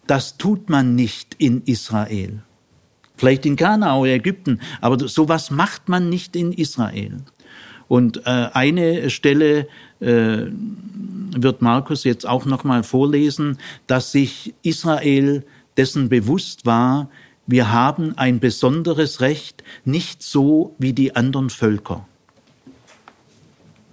[0.08, 2.42] das tut man nicht in Israel.
[3.18, 7.18] Vielleicht in Kana oder Ägypten, aber sowas macht man nicht in Israel.
[7.88, 9.68] Und äh, eine Stelle
[10.00, 15.46] äh, wird Markus jetzt auch noch mal vorlesen, dass sich Israel
[15.78, 17.10] dessen bewusst war,
[17.50, 22.06] wir haben ein besonderes Recht, nicht so wie die anderen Völker.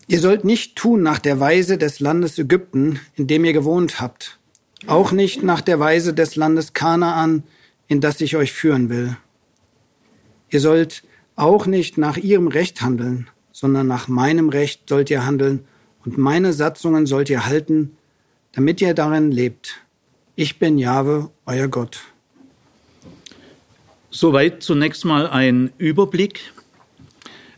[0.08, 4.38] Ihr sollt nicht tun nach der Weise des Landes Ägypten, in dem ihr gewohnt habt,
[4.86, 7.44] auch nicht nach der Weise des Landes Kanaan,
[7.86, 9.16] in das ich euch führen will.
[10.50, 11.04] Ihr sollt
[11.36, 15.64] auch nicht nach ihrem Recht handeln, sondern nach meinem Recht sollt ihr handeln
[16.04, 17.96] und meine Satzungen sollt ihr halten,
[18.52, 19.76] damit ihr darin lebt.
[20.34, 22.00] Ich bin Jahwe, euer Gott.
[24.10, 26.52] Soweit zunächst mal ein Überblick.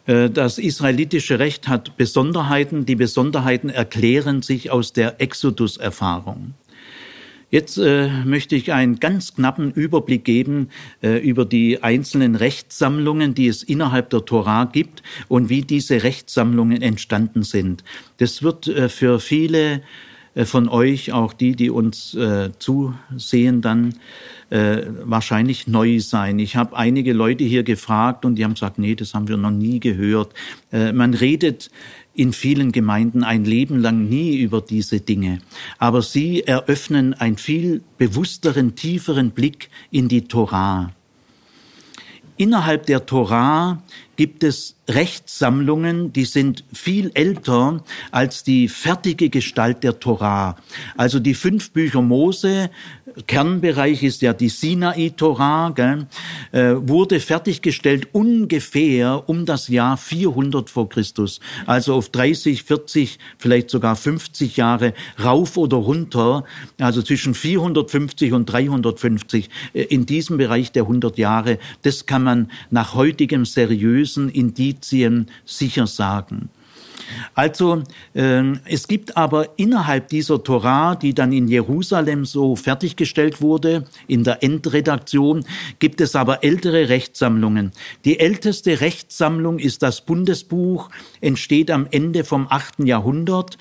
[0.05, 2.85] Äh, das israelitische Recht hat Besonderheiten.
[2.85, 6.53] Die Besonderheiten erklären sich aus der Exodus-Erfahrung.
[7.51, 10.69] Jetzt äh, möchte ich einen ganz knappen Überblick geben
[11.03, 16.83] äh, über die einzelnen Rechtssammlungen, die es innerhalb der Torah gibt und wie diese Rechtssammlungen
[16.83, 17.85] entstanden sind.
[18.17, 19.83] Das wird äh, für viele
[20.45, 23.95] von euch, auch die, die uns äh, zusehen, dann
[24.51, 26.39] äh, wahrscheinlich neu sein.
[26.39, 29.51] Ich habe einige Leute hier gefragt und die haben gesagt, nee, das haben wir noch
[29.51, 30.35] nie gehört.
[30.73, 31.71] Äh, man redet
[32.15, 35.39] in vielen Gemeinden ein Leben lang nie über diese Dinge.
[35.79, 40.93] Aber sie eröffnen einen viel bewussteren, tieferen Blick in die Torah.
[42.39, 43.83] Innerhalb der Torah
[44.17, 50.57] gibt es Rechtssammlungen, die sind viel älter als die fertige Gestalt der Torah.
[50.97, 52.71] Also die fünf Bücher Mose,
[53.27, 55.75] Kernbereich ist ja die Sinai-Torah,
[56.53, 61.41] äh, wurde fertiggestellt ungefähr um das Jahr 400 vor Christus.
[61.65, 66.45] Also auf 30, 40, vielleicht sogar 50 Jahre rauf oder runter.
[66.79, 71.59] Also zwischen 450 und 350 äh, in diesem Bereich der 100 Jahre.
[71.83, 76.49] Das kann man nach heutigem seriös seriösen Indizien sicher sagen.
[77.35, 77.83] Also
[78.15, 84.25] äh, es gibt aber innerhalb dieser Torah, die dann in Jerusalem so fertiggestellt wurde, in
[84.25, 85.45] der Endredaktion,
[85.79, 87.73] gibt es aber ältere Rechtssammlungen.
[88.05, 92.81] Die älteste Rechtssammlung ist das Bundesbuch, entsteht am Ende vom 8.
[92.85, 93.59] Jahrhundert.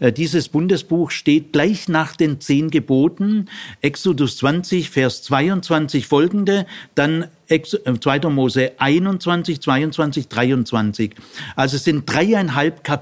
[0.00, 3.48] Äh, dieses Bundesbuch steht gleich nach den zehn Geboten,
[3.80, 8.16] Exodus 20, Vers 22 folgende, dann 2.
[8.16, 11.14] Äh, Mose 21, 22, 23.
[11.54, 12.95] Also es sind dreieinhalb Kapitel.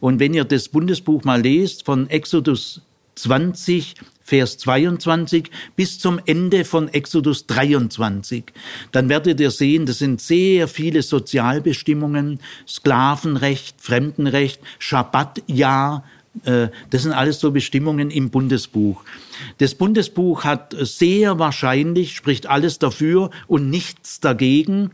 [0.00, 2.82] Und wenn ihr das Bundesbuch mal lest, von Exodus
[3.16, 8.44] 20, Vers 22 bis zum Ende von Exodus 23.
[8.90, 16.02] Dann werdet ihr sehen, das sind sehr viele Sozialbestimmungen, Sklavenrecht, Fremdenrecht, Schabbatjahr,
[16.44, 19.04] äh, das sind alles so Bestimmungen im Bundesbuch.
[19.58, 24.90] Das Bundesbuch hat sehr wahrscheinlich, spricht alles dafür und nichts dagegen,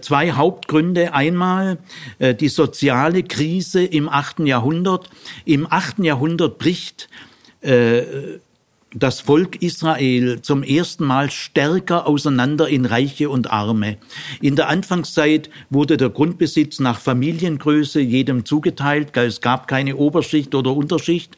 [0.00, 1.14] zwei Hauptgründe.
[1.14, 1.78] Einmal
[2.18, 5.10] äh, die soziale Krise im achten Jahrhundert.
[5.44, 7.08] Im achten Jahrhundert bricht
[8.96, 13.98] das Volk Israel zum ersten Mal stärker auseinander in Reiche und Arme.
[14.40, 20.72] In der Anfangszeit wurde der Grundbesitz nach Familiengröße jedem zugeteilt, es gab keine Oberschicht oder
[20.72, 21.36] Unterschicht.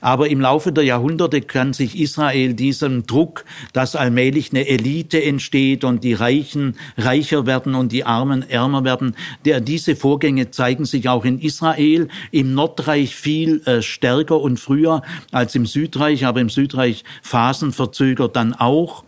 [0.00, 5.84] Aber im Laufe der Jahrhunderte kann sich Israel diesem Druck, dass allmählich eine Elite entsteht
[5.84, 11.08] und die Reichen reicher werden und die Armen ärmer werden, der, diese Vorgänge zeigen sich
[11.08, 16.50] auch in Israel, im Nordreich viel äh, stärker und früher als im Südreich, aber im
[16.50, 19.04] Südreich phasenverzögert dann auch.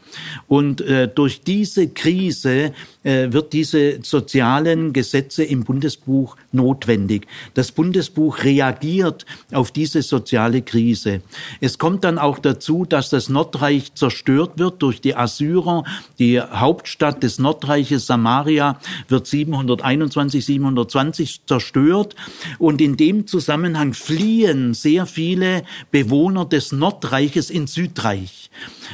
[0.46, 2.72] Und äh, durch diese Krise
[3.04, 7.26] wird diese sozialen Gesetze im Bundesbuch notwendig.
[7.52, 11.20] Das Bundesbuch reagiert auf diese soziale Krise.
[11.60, 15.84] Es kommt dann auch dazu, dass das Nordreich zerstört wird durch die Assyrer.
[16.18, 22.16] Die Hauptstadt des Nordreiches Samaria wird 721, 720 zerstört.
[22.58, 28.50] Und in dem Zusammenhang fliehen sehr viele Bewohner des Nordreiches ins Südreich.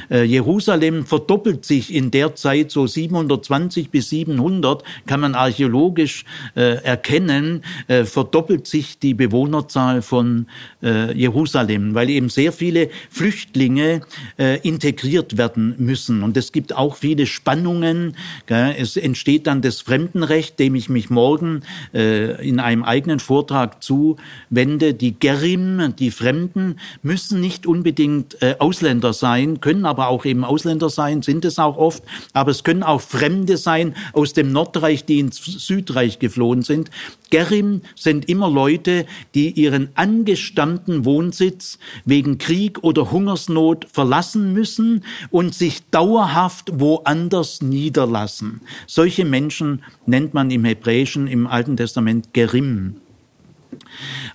[0.09, 6.83] Äh, Jerusalem verdoppelt sich in der Zeit so 720 bis 700, kann man archäologisch äh,
[6.83, 10.47] erkennen, äh, verdoppelt sich die Bewohnerzahl von
[10.83, 14.01] äh, Jerusalem, weil eben sehr viele Flüchtlinge
[14.37, 16.23] äh, integriert werden müssen.
[16.23, 18.15] Und es gibt auch viele Spannungen.
[18.45, 18.75] Gell?
[18.77, 24.93] Es entsteht dann das Fremdenrecht, dem ich mich morgen äh, in einem eigenen Vortrag zuwende.
[24.93, 30.89] Die Gerim, die Fremden, müssen nicht unbedingt äh, Ausländer sein, können aber auch eben Ausländer
[30.89, 35.19] sein, sind es auch oft, aber es können auch Fremde sein aus dem Nordreich, die
[35.19, 36.89] ins Südreich geflohen sind.
[37.29, 45.53] Gerim sind immer Leute, die ihren angestammten Wohnsitz wegen Krieg oder Hungersnot verlassen müssen und
[45.55, 48.61] sich dauerhaft woanders niederlassen.
[48.87, 53.00] Solche Menschen nennt man im Hebräischen, im Alten Testament Gerim.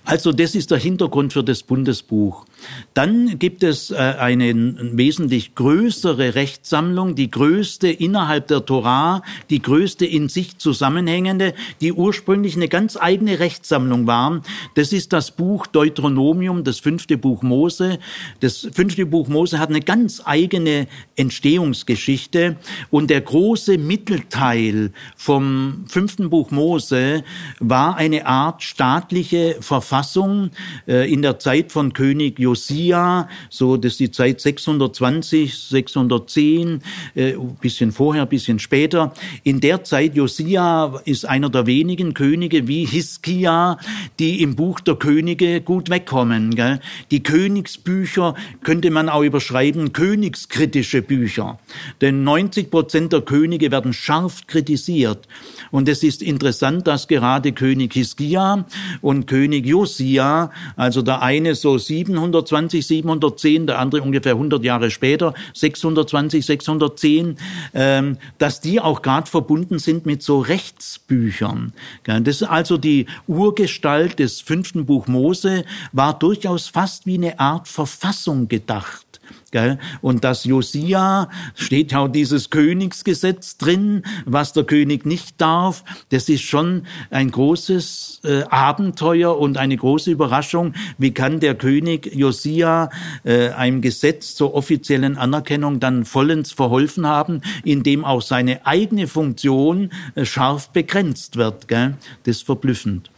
[0.05, 2.45] Also das ist der Hintergrund für das Bundesbuch.
[2.93, 4.53] Dann gibt es äh, eine
[4.97, 12.55] wesentlich größere Rechtssammlung, die größte innerhalb der Torah, die größte in sich zusammenhängende, die ursprünglich
[12.55, 14.41] eine ganz eigene Rechtssammlung war.
[14.75, 17.99] Das ist das Buch Deuteronomium, das fünfte Buch Mose.
[18.39, 22.57] Das fünfte Buch Mose hat eine ganz eigene Entstehungsgeschichte
[22.89, 27.23] und der große Mittelteil vom fünften Buch Mose
[27.59, 30.51] war eine Art staatliche Verfassung
[30.87, 36.81] äh, in der Zeit von König Josia, so das ist die Zeit 620, 610,
[37.15, 39.13] äh, bisschen vorher, bisschen später.
[39.43, 43.77] In der Zeit Josia ist einer der wenigen Könige wie Hiskia,
[44.19, 46.55] die im Buch der Könige gut wegkommen.
[46.55, 46.79] Gell?
[47.11, 51.59] Die Königsbücher könnte man auch überschreiben, königskritische Bücher.
[52.01, 55.27] Denn 90 Prozent der Könige werden scharf kritisiert.
[55.71, 58.65] Und es ist interessant, dass gerade König Hiskia
[59.01, 65.33] und König Josia, also der eine so 720, 710, der andere ungefähr 100 Jahre später,
[65.53, 67.37] 620, 610,
[67.73, 71.73] ähm, dass die auch gerade verbunden sind mit so Rechtsbüchern.
[72.03, 77.67] Das ist also die Urgestalt des fünften Buch Mose, war durchaus fast wie eine Art
[77.67, 79.06] Verfassung gedacht.
[79.51, 79.79] Gell?
[80.01, 85.83] Und das Josia steht auch dieses Königsgesetz drin, was der König nicht darf.
[86.09, 90.73] Das ist schon ein großes äh, Abenteuer und eine große Überraschung.
[90.97, 92.89] Wie kann der König Josia
[93.23, 99.91] äh, einem Gesetz zur offiziellen Anerkennung dann vollends verholfen haben, indem auch seine eigene Funktion
[100.15, 101.67] äh, scharf begrenzt wird?
[101.67, 101.95] Gell?
[102.23, 103.09] Das ist verblüffend.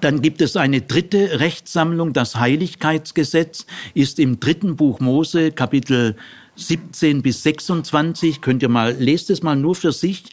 [0.00, 6.16] Dann gibt es eine dritte Rechtssammlung, das Heiligkeitsgesetz ist im dritten Buch Mose, Kapitel
[6.54, 10.24] 17 bis 26, könnt ihr mal, lest es mal nur für sich.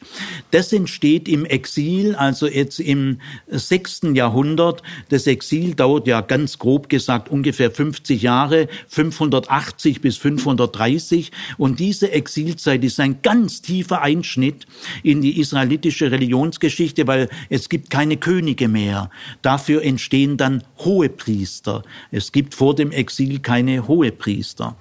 [0.50, 4.82] Das entsteht im Exil, also jetzt im sechsten Jahrhundert.
[5.08, 11.32] Das Exil dauert ja ganz grob gesagt ungefähr 50 Jahre, 580 bis 530.
[11.56, 14.66] Und diese Exilzeit ist ein ganz tiefer Einschnitt
[15.02, 19.10] in die israelitische Religionsgeschichte, weil es gibt keine Könige mehr.
[19.40, 21.82] Dafür entstehen dann Hohepriester.
[22.10, 24.76] Es gibt vor dem Exil keine Hohepriester.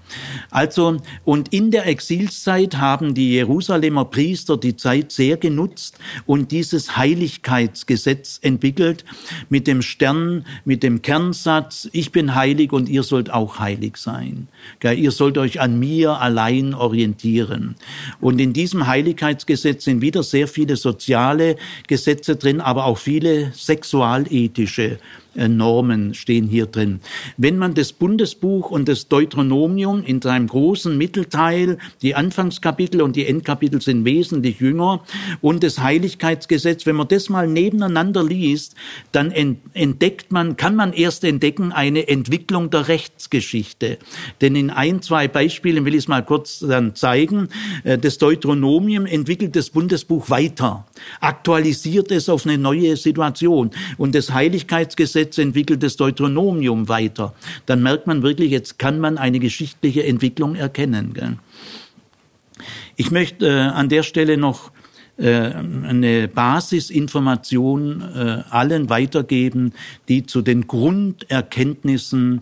[0.52, 0.98] Also,
[1.30, 8.39] und in der Exilszeit haben die Jerusalemer Priester die Zeit sehr genutzt und dieses Heiligkeitsgesetz
[8.41, 9.05] entwickelt
[9.47, 14.47] mit dem Stern, mit dem Kernsatz, ich bin heilig und ihr sollt auch heilig sein.
[14.82, 17.75] Ihr sollt euch an mir allein orientieren.
[18.19, 24.97] Und in diesem Heiligkeitsgesetz sind wieder sehr viele soziale Gesetze drin, aber auch viele sexualethische
[25.36, 26.99] Normen stehen hier drin.
[27.38, 33.25] Wenn man das Bundesbuch und das Deuteronomium in seinem großen Mittelteil, die Anfangskapitel und die
[33.25, 35.03] Endkapitel sind wesentlich jünger,
[35.41, 38.75] und das Heiligkeitsgesetz, wenn man das mal nebeneinander liest,
[39.11, 43.97] dann entdeckt man, kann man erst entdecken, eine Entwicklung der Rechtsgeschichte.
[44.41, 47.49] Denn in ein, zwei Beispielen will ich es mal kurz dann zeigen.
[47.84, 50.86] Äh, das Deuteronomium entwickelt das Bundesbuch weiter,
[51.21, 53.71] aktualisiert es auf eine neue Situation.
[53.97, 57.34] Und das Heiligkeitsgesetz Gesetz entwickelt das Deuteronomium weiter.
[57.65, 61.13] Dann merkt man wirklich, jetzt kann man eine geschichtliche Entwicklung erkennen.
[61.13, 61.38] Gell?
[62.95, 64.71] Ich möchte äh, an der Stelle noch
[65.17, 69.73] äh, eine Basisinformation äh, allen weitergeben,
[70.07, 72.41] die zu den Grunderkenntnissen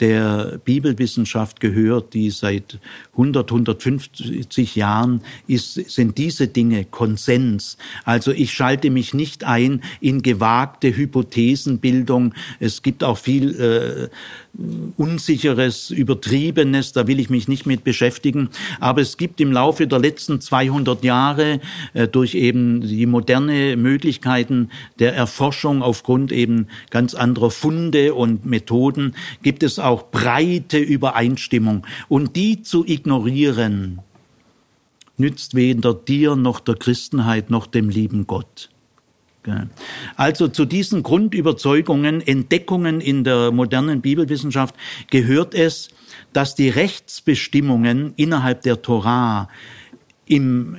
[0.00, 2.78] der Bibelwissenschaft gehört, die seit
[3.12, 7.76] 100, 150 Jahren ist, sind diese Dinge Konsens.
[8.04, 12.34] Also ich schalte mich nicht ein in gewagte Hypothesenbildung.
[12.60, 14.08] Es gibt auch viel äh,
[14.96, 18.48] Unsicheres, Übertriebenes, da will ich mich nicht mit beschäftigen.
[18.80, 21.60] Aber es gibt im Laufe der letzten 200 Jahre
[21.94, 29.14] äh, durch eben die moderne Möglichkeiten der Erforschung aufgrund eben ganz anderer Funde und Methoden,
[29.42, 31.86] gibt es auch breite Übereinstimmung.
[32.08, 34.00] Und die zu ignorieren,
[35.18, 38.70] nützt weder dir noch der Christenheit noch dem lieben Gott.
[40.16, 44.74] Also zu diesen Grundüberzeugungen, Entdeckungen in der modernen Bibelwissenschaft
[45.10, 45.88] gehört es,
[46.32, 49.48] dass die Rechtsbestimmungen innerhalb der Torah
[50.26, 50.76] im,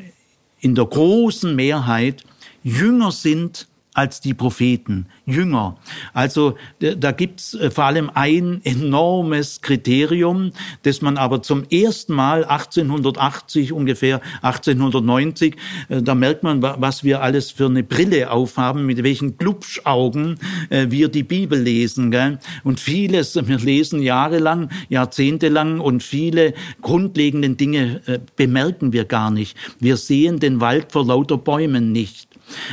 [0.60, 2.24] in der großen Mehrheit
[2.64, 3.68] jünger sind
[4.00, 5.76] als die Propheten, Jünger.
[6.14, 12.46] Also da gibt's äh, vor allem ein enormes Kriterium, das man aber zum ersten Mal
[12.46, 15.58] 1880 ungefähr, 1890,
[15.90, 20.40] äh, da merkt man, was wir alles für eine Brille aufhaben, mit welchen Glubschaugen
[20.70, 22.10] äh, wir die Bibel lesen.
[22.10, 22.40] Gell?
[22.64, 28.02] Und vieles, wir lesen jahrelang, jahrzehntelang und viele grundlegenden Dinge
[28.38, 29.58] bemerken wir gar nicht.
[29.80, 32.29] Wir sehen den Wald vor lauter Bäumen nicht.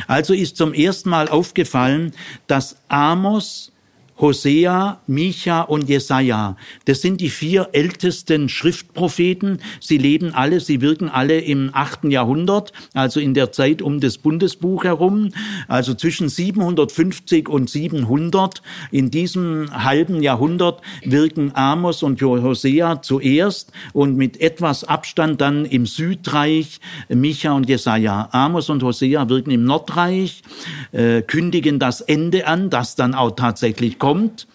[0.07, 2.13] Also ist zum ersten Mal aufgefallen,
[2.47, 3.71] dass Amos
[4.19, 6.57] Hosea, Micha und Jesaja.
[6.85, 9.59] Das sind die vier ältesten Schriftpropheten.
[9.79, 14.17] Sie leben alle, sie wirken alle im achten Jahrhundert, also in der Zeit um das
[14.17, 15.29] Bundesbuch herum,
[15.67, 18.63] also zwischen 750 und 700.
[18.91, 25.85] In diesem halben Jahrhundert wirken Amos und Hosea zuerst und mit etwas Abstand dann im
[25.85, 28.29] Südreich Micha und Jesaja.
[28.31, 30.41] Amos und Hosea wirken im Nordreich,
[30.91, 34.47] äh, kündigen das Ende an, das dann auch tatsächlich kommt kommt.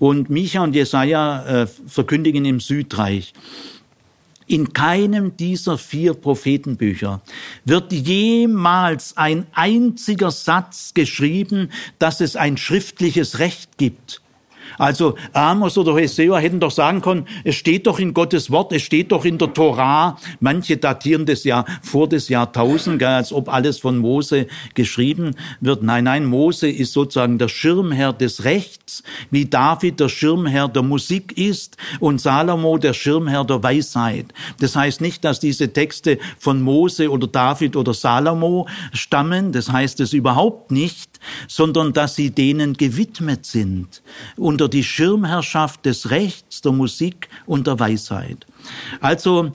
[0.00, 3.34] Und Micha und Jesaja äh, verkündigen im Südreich.
[4.48, 7.20] In keinem dieser vier Prophetenbücher
[7.64, 14.22] wird jemals ein einziger Satz geschrieben, dass es ein schriftliches Recht gibt.
[14.78, 18.82] Also Amos oder Hosea hätten doch sagen können, es steht doch in Gottes Wort, es
[18.82, 20.18] steht doch in der Torah.
[20.40, 25.82] Manche datieren das ja vor des Jahrtausend, als ob alles von Mose geschrieben wird.
[25.82, 31.36] Nein, nein, Mose ist sozusagen der Schirmherr des Rechts, wie David der Schirmherr der Musik
[31.36, 34.26] ist und Salomo der Schirmherr der Weisheit.
[34.60, 40.00] Das heißt nicht, dass diese Texte von Mose oder David oder Salomo stammen, das heißt
[40.00, 44.02] es überhaupt nicht, sondern dass sie denen gewidmet sind,
[44.36, 48.46] unter die Schirmherrschaft des Rechts, der Musik und der Weisheit.
[49.00, 49.52] Also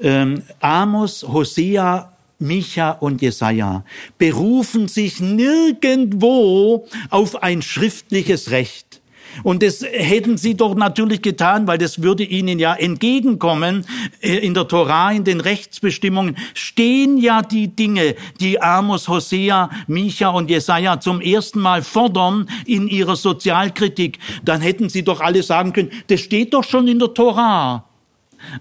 [0.00, 3.84] ähm, Amos, Hosea, Micha und Jesaja
[4.18, 8.93] berufen sich nirgendwo auf ein schriftliches Recht.
[9.42, 13.84] Und das hätten sie doch natürlich getan, weil das würde ihnen ja entgegenkommen.
[14.20, 20.28] Äh, in der Torah, in den Rechtsbestimmungen stehen ja die Dinge, die Amos, Hosea, Micha
[20.28, 24.18] und Jesaja zum ersten Mal fordern in ihrer Sozialkritik.
[24.44, 27.84] Dann hätten sie doch alle sagen können, das steht doch schon in der Torah.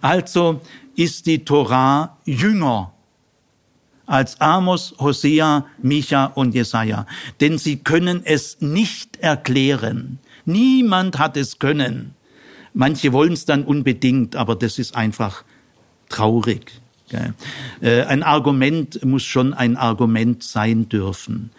[0.02, 0.62] Also
[0.96, 2.94] ist die Torah jünger
[4.06, 7.06] als Amos, Hosea, Micha und Jesaja.
[7.40, 10.20] Denn sie können es nicht erklären.
[10.46, 12.16] Niemand hat es können.
[12.74, 15.44] Manche wollen es dann unbedingt, aber das ist einfach
[16.10, 16.72] traurig.
[17.82, 21.52] Äh, ein Argument muss schon ein Argument sein dürfen.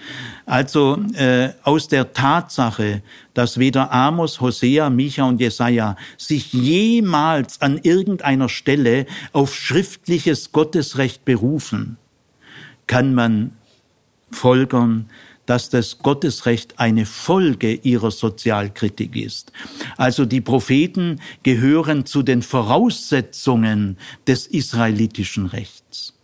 [0.46, 3.02] Also äh, aus der Tatsache,
[3.34, 11.24] dass weder Amos, Hosea, Micha und Jesaja sich jemals an irgendeiner Stelle auf schriftliches Gottesrecht
[11.24, 11.98] berufen,
[12.86, 13.52] kann man
[14.30, 15.08] folgern,
[15.46, 19.52] dass das Gottesrecht eine Folge ihrer Sozialkritik ist.
[19.96, 26.14] Also die Propheten gehören zu den Voraussetzungen des israelitischen Rechts.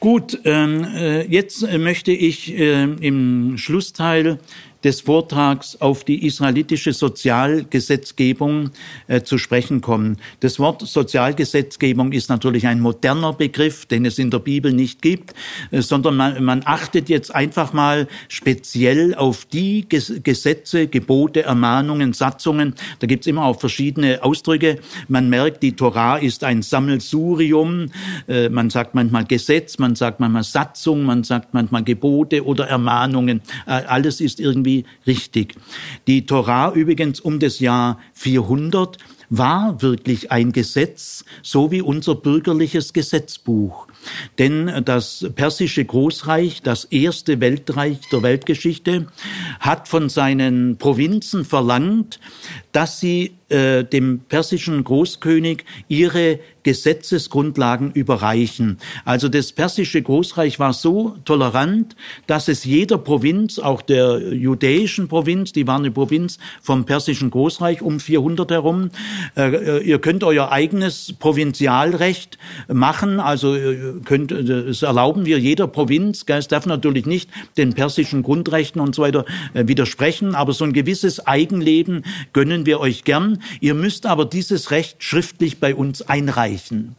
[0.00, 4.38] Gut, ähm, äh, jetzt möchte ich äh, im Schlussteil
[4.84, 8.70] des Vortrags auf die israelitische Sozialgesetzgebung
[9.08, 10.16] äh, zu sprechen kommen.
[10.40, 15.34] Das Wort Sozialgesetzgebung ist natürlich ein moderner Begriff, den es in der Bibel nicht gibt,
[15.70, 22.74] äh, sondern man, man, achtet jetzt einfach mal speziell auf die Gesetze, Gebote, Ermahnungen, Satzungen.
[23.00, 24.78] Da gibt's immer auch verschiedene Ausdrücke.
[25.08, 27.86] Man merkt, die Torah ist ein Sammelsurium.
[28.28, 33.42] Äh, man sagt manchmal Gesetz, man sagt manchmal Satzung, man sagt manchmal Gebote oder Ermahnungen.
[33.66, 35.54] Äh, alles ist irgendwie irgendwie richtig.
[36.06, 38.98] Die Torah übrigens um das Jahr 400
[39.28, 43.86] war wirklich ein Gesetz, so wie unser bürgerliches Gesetzbuch.
[44.38, 49.06] Denn das persische Großreich, das erste Weltreich der Weltgeschichte,
[49.60, 52.20] hat von seinen Provinzen verlangt,
[52.72, 58.78] dass sie äh, dem persischen Großkönig ihre Gesetzesgrundlagen überreichen.
[59.04, 61.96] Also das persische Großreich war so tolerant,
[62.26, 67.82] dass es jeder Provinz, auch der judäischen Provinz, die war eine Provinz vom persischen Großreich
[67.82, 68.90] um 400 herum,
[69.36, 72.38] äh, äh, ihr könnt euer eigenes Provinzialrecht
[72.68, 78.22] machen, also äh, könnt, das erlauben wir jeder Provinz, es darf natürlich nicht den persischen
[78.22, 79.24] Grundrechten und so weiter
[79.54, 83.42] äh, widersprechen, aber so ein gewisses Eigenleben gönnen wir euch gern.
[83.60, 86.96] Ihr müsst aber dieses Recht schriftlich bei uns einreichen.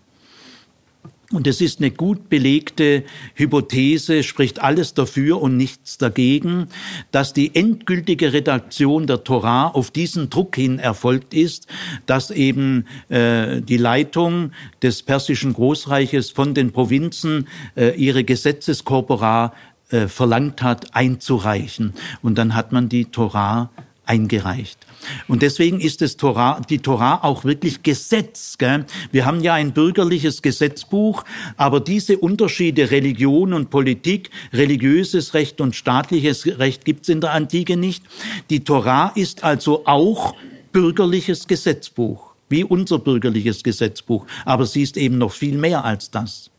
[1.31, 3.03] Und es ist eine gut belegte
[3.35, 6.67] Hypothese, spricht alles dafür und nichts dagegen,
[7.11, 11.67] dass die endgültige Redaktion der Torah auf diesen Druck hin erfolgt ist,
[12.05, 14.51] dass eben äh, die Leitung
[14.81, 19.53] des persischen Großreiches von den Provinzen äh, ihre Gesetzeskorpora
[19.89, 21.93] äh, verlangt hat, einzureichen.
[22.21, 23.69] Und dann hat man die Torah
[24.05, 24.85] eingereicht.
[25.27, 28.57] Und deswegen ist das Torah, die Torah auch wirklich Gesetz.
[28.57, 28.85] Gell?
[29.11, 31.23] Wir haben ja ein bürgerliches Gesetzbuch,
[31.57, 37.31] aber diese Unterschiede Religion und Politik, religiöses Recht und staatliches Recht gibt es in der
[37.31, 38.03] Antike nicht.
[38.49, 40.35] Die Torah ist also auch
[40.71, 46.49] bürgerliches Gesetzbuch, wie unser bürgerliches Gesetzbuch, aber sie ist eben noch viel mehr als das.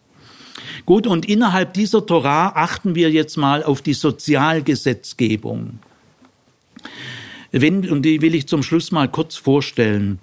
[0.85, 5.79] Gut, und innerhalb dieser Torah achten wir jetzt mal auf die Sozialgesetzgebung.
[7.53, 10.19] Wenn, und die will ich zum Schluss mal kurz vorstellen,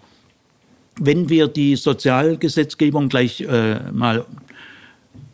[0.99, 4.25] wenn wir die Sozialgesetzgebung gleich äh, mal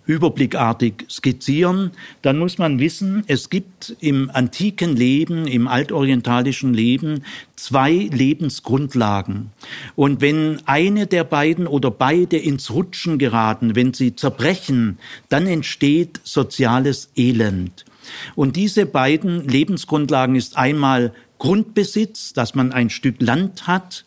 [0.05, 1.91] überblickartig skizzieren,
[2.21, 7.23] dann muss man wissen, es gibt im antiken Leben, im altorientalischen Leben
[7.55, 9.49] zwei Lebensgrundlagen.
[9.95, 16.19] Und wenn eine der beiden oder beide ins Rutschen geraten, wenn sie zerbrechen, dann entsteht
[16.23, 17.85] soziales Elend.
[18.35, 24.05] Und diese beiden Lebensgrundlagen ist einmal Grundbesitz, dass man ein Stück Land hat,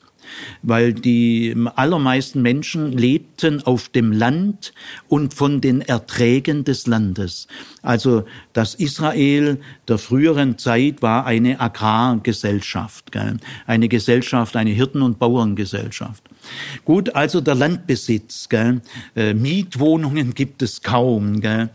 [0.63, 4.73] weil die allermeisten Menschen lebten auf dem Land
[5.09, 7.49] und von den Erträgen des Landes.
[7.83, 13.39] Also das Israel der früheren Zeit war eine Agrargesellschaft, gell?
[13.67, 16.23] eine Gesellschaft, eine Hirten- und Bauerngesellschaft.
[16.85, 18.81] Gut, also der Landbesitz, gell?
[19.15, 21.41] Äh, Mietwohnungen gibt es kaum.
[21.41, 21.71] Gell?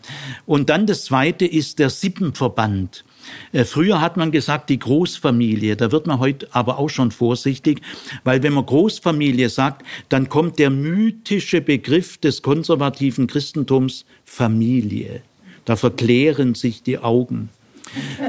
[0.46, 3.04] Und dann das Zweite ist der Sippenverband.
[3.52, 7.82] Äh, früher hat man gesagt, die Großfamilie, da wird man heute aber auch schon vorsichtig,
[8.24, 15.22] weil wenn man Großfamilie sagt, dann kommt der mythische Begriff des konservativen Christentums Familie.
[15.66, 17.50] Da verklären sich die Augen.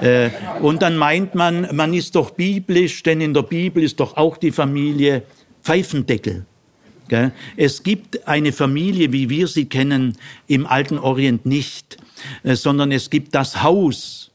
[0.01, 0.31] Äh,
[0.61, 4.37] und dann meint man, man ist doch biblisch, denn in der Bibel ist doch auch
[4.37, 5.23] die Familie
[5.63, 6.45] Pfeifendeckel.
[7.57, 11.99] Es gibt eine Familie, wie wir sie kennen, im alten Orient nicht,
[12.43, 14.31] äh, sondern es gibt das Haus,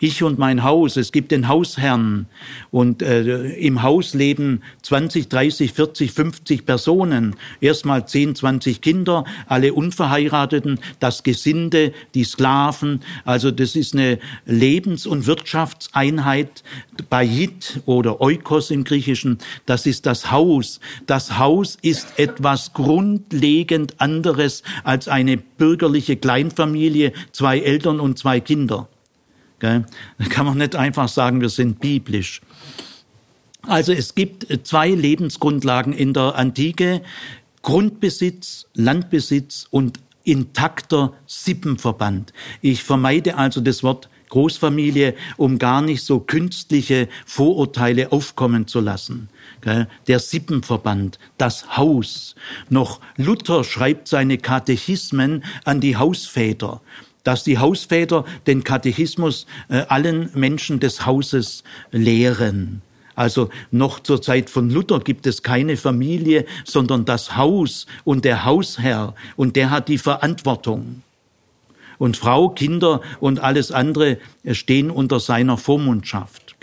[0.00, 2.26] ich und mein Haus, es gibt den Hausherrn
[2.70, 7.36] und äh, im Haus leben 20, 30, 40, 50 Personen.
[7.60, 13.00] Erstmal 10, 20 Kinder, alle Unverheirateten, das Gesinde, die Sklaven.
[13.24, 16.62] Also das ist eine Lebens- und Wirtschaftseinheit.
[17.10, 20.80] Bayit oder Oikos im Griechischen, das ist das Haus.
[21.06, 28.88] Das Haus ist etwas grundlegend anderes als eine bürgerliche Kleinfamilie, zwei Eltern und zwei Kinder.
[29.60, 29.84] Da
[30.28, 32.40] kann man nicht einfach sagen, wir sind biblisch.
[33.62, 37.02] Also es gibt zwei Lebensgrundlagen in der Antike.
[37.62, 42.32] Grundbesitz, Landbesitz und intakter Sippenverband.
[42.62, 49.28] Ich vermeide also das Wort Großfamilie, um gar nicht so künstliche Vorurteile aufkommen zu lassen.
[50.06, 52.34] Der Sippenverband, das Haus.
[52.68, 56.80] Noch Luther schreibt seine Katechismen an die Hausväter
[57.28, 62.80] dass die Hausväter den Katechismus äh, allen Menschen des Hauses lehren.
[63.16, 68.46] Also noch zur Zeit von Luther gibt es keine Familie, sondern das Haus und der
[68.46, 71.02] Hausherr und der hat die Verantwortung.
[71.98, 74.16] Und Frau, Kinder und alles andere
[74.52, 76.56] stehen unter seiner Vormundschaft.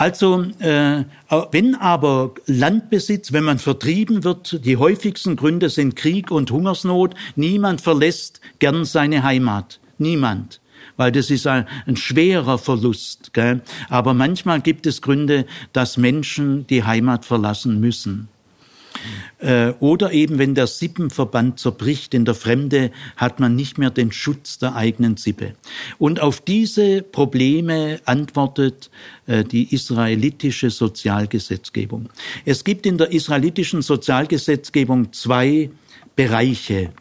[0.00, 1.04] Also äh,
[1.50, 7.82] wenn aber Landbesitz, wenn man vertrieben wird, die häufigsten Gründe sind Krieg und Hungersnot, niemand
[7.82, 9.78] verlässt gern seine Heimat.
[9.98, 10.60] Niemand
[10.96, 13.32] weil das ist ein, ein schwerer Verlust.
[13.32, 13.62] Gell?
[13.88, 18.28] Aber manchmal gibt es Gründe, dass Menschen die Heimat verlassen müssen.
[19.38, 24.12] Äh, oder eben, wenn der Sippenverband zerbricht in der Fremde, hat man nicht mehr den
[24.12, 25.54] Schutz der eigenen Sippe.
[25.98, 28.90] Und auf diese Probleme antwortet
[29.26, 32.10] äh, die israelitische Sozialgesetzgebung.
[32.44, 35.70] Es gibt in der israelitischen Sozialgesetzgebung zwei
[36.16, 36.92] Bereiche.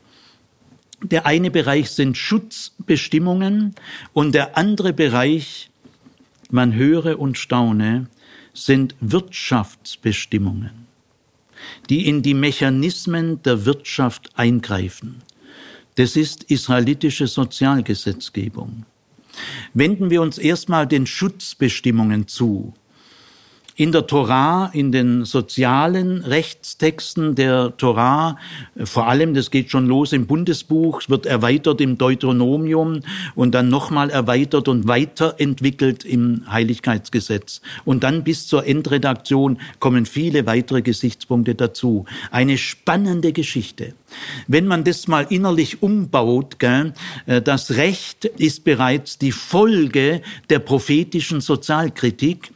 [1.01, 3.75] Der eine Bereich sind Schutzbestimmungen
[4.13, 5.69] und der andere Bereich,
[6.51, 8.07] man höre und staune,
[8.53, 10.88] sind Wirtschaftsbestimmungen
[11.89, 15.21] die in die Mechanismen der Wirtschaft eingreifen.
[15.95, 18.85] Das ist israelitische Sozialgesetzgebung.
[19.73, 22.73] Wenden wir uns erstmal den Schutzbestimmungen zu.
[23.79, 28.37] In der Torah, in den sozialen Rechtstexten der Torah,
[28.83, 32.99] vor allem, das geht schon los im Bundesbuch, wird erweitert im Deuteronomium
[33.35, 37.61] und dann nochmal erweitert und weiterentwickelt im Heiligkeitsgesetz.
[37.85, 42.03] Und dann bis zur Endredaktion kommen viele weitere Gesichtspunkte dazu.
[42.31, 43.93] Eine spannende Geschichte.
[44.47, 46.93] Wenn man das mal innerlich umbaut, gell,
[47.25, 52.51] äh, das Recht ist bereits die Folge der prophetischen Sozialkritik,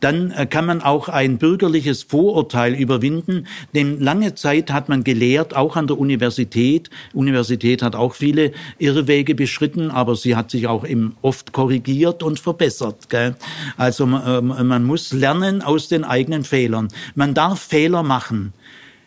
[0.00, 5.54] dann äh, kann man auch ein bürgerliches Vorurteil überwinden, denn lange Zeit hat man gelehrt,
[5.54, 10.84] auch an der Universität, Universität hat auch viele Irrwege beschritten, aber sie hat sich auch
[11.22, 13.08] oft korrigiert und verbessert.
[13.08, 13.36] Gell.
[13.76, 16.88] Also ähm, man muss lernen aus den eigenen Fehlern.
[17.14, 18.52] Man darf Fehler machen.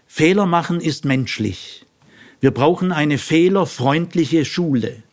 [0.07, 1.85] Fehler machen ist menschlich.
[2.41, 5.03] Wir brauchen eine fehlerfreundliche Schule.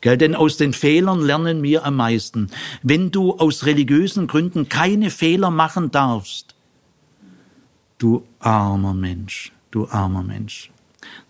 [0.00, 2.50] Gell, denn aus den Fehlern lernen wir am meisten.
[2.82, 6.54] Wenn du aus religiösen Gründen keine Fehler machen darfst,
[7.98, 10.70] du armer Mensch, du armer Mensch.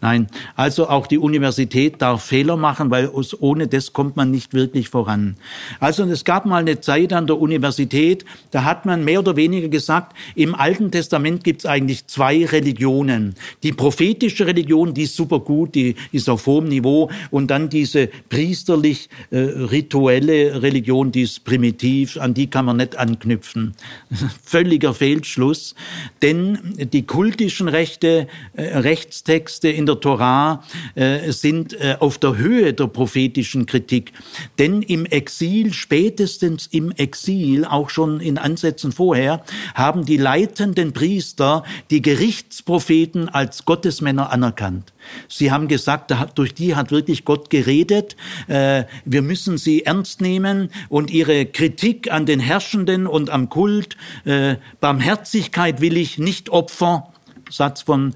[0.00, 4.90] Nein, also auch die Universität darf Fehler machen, weil ohne das kommt man nicht wirklich
[4.90, 5.36] voran.
[5.80, 9.66] Also es gab mal eine Zeit an der Universität, da hat man mehr oder weniger
[9.66, 13.34] gesagt, im Alten Testament gibt es eigentlich zwei Religionen.
[13.64, 18.06] Die prophetische Religion, die ist super gut, die ist auf hohem Niveau, und dann diese
[18.28, 23.74] priesterlich äh, rituelle Religion, die ist primitiv, an die kann man nicht anknüpfen.
[24.44, 25.74] Völliger Fehlschluss,
[26.22, 30.62] denn die kultischen Rechte, äh, Rechtstexte in der Torah
[30.94, 34.12] äh, sind äh, auf der Höhe der prophetischen Kritik.
[34.58, 39.42] Denn im Exil, spätestens im Exil, auch schon in Ansätzen vorher,
[39.74, 44.92] haben die leitenden Priester die Gerichtspropheten als Gottesmänner anerkannt.
[45.28, 48.16] Sie haben gesagt, durch die hat wirklich Gott geredet.
[48.46, 53.96] Äh, wir müssen sie ernst nehmen und ihre Kritik an den Herrschenden und am Kult,
[54.24, 57.12] äh, Barmherzigkeit will ich, nicht Opfer,
[57.50, 58.14] Satz von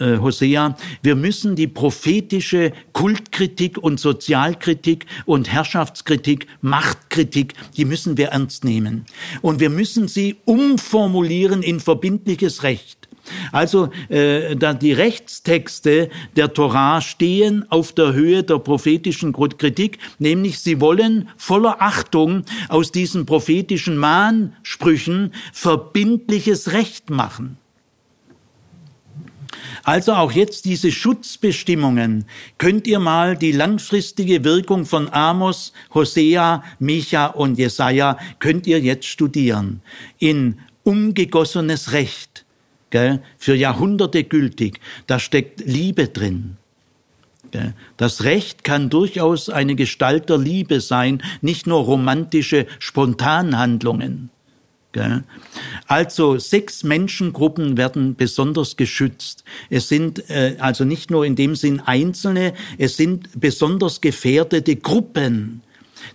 [0.00, 8.28] äh, Hosea, wir müssen die prophetische Kultkritik und Sozialkritik und Herrschaftskritik, Machtkritik, die müssen wir
[8.28, 9.06] ernst nehmen.
[9.42, 13.00] Und wir müssen sie umformulieren in verbindliches Recht.
[13.52, 20.58] Also äh, da die Rechtstexte der Torah stehen auf der Höhe der prophetischen Kritik, nämlich
[20.58, 27.59] sie wollen voller Achtung aus diesen prophetischen Mahnsprüchen verbindliches Recht machen.
[29.82, 32.24] Also auch jetzt diese Schutzbestimmungen.
[32.58, 39.06] Könnt ihr mal die langfristige Wirkung von Amos, Hosea, Micha und Jesaja, könnt ihr jetzt
[39.06, 39.80] studieren.
[40.18, 42.44] In umgegossenes Recht,
[42.90, 44.80] gell, für Jahrhunderte gültig.
[45.06, 46.56] Da steckt Liebe drin.
[47.96, 54.30] Das Recht kann durchaus eine Gestalt der Liebe sein, nicht nur romantische Spontanhandlungen.
[55.86, 59.44] Also sechs Menschengruppen werden besonders geschützt.
[59.68, 65.62] Es sind äh, also nicht nur in dem Sinn Einzelne, es sind besonders gefährdete Gruppen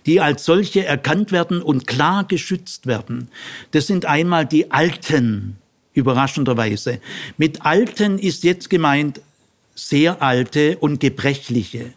[0.04, 3.28] die als solche erkannt werden und klar geschützt werden.
[3.70, 5.56] Das sind einmal die Alten,
[5.94, 7.00] überraschenderweise.
[7.36, 9.20] Mit Alten ist jetzt gemeint
[9.74, 11.92] sehr alte und gebrechliche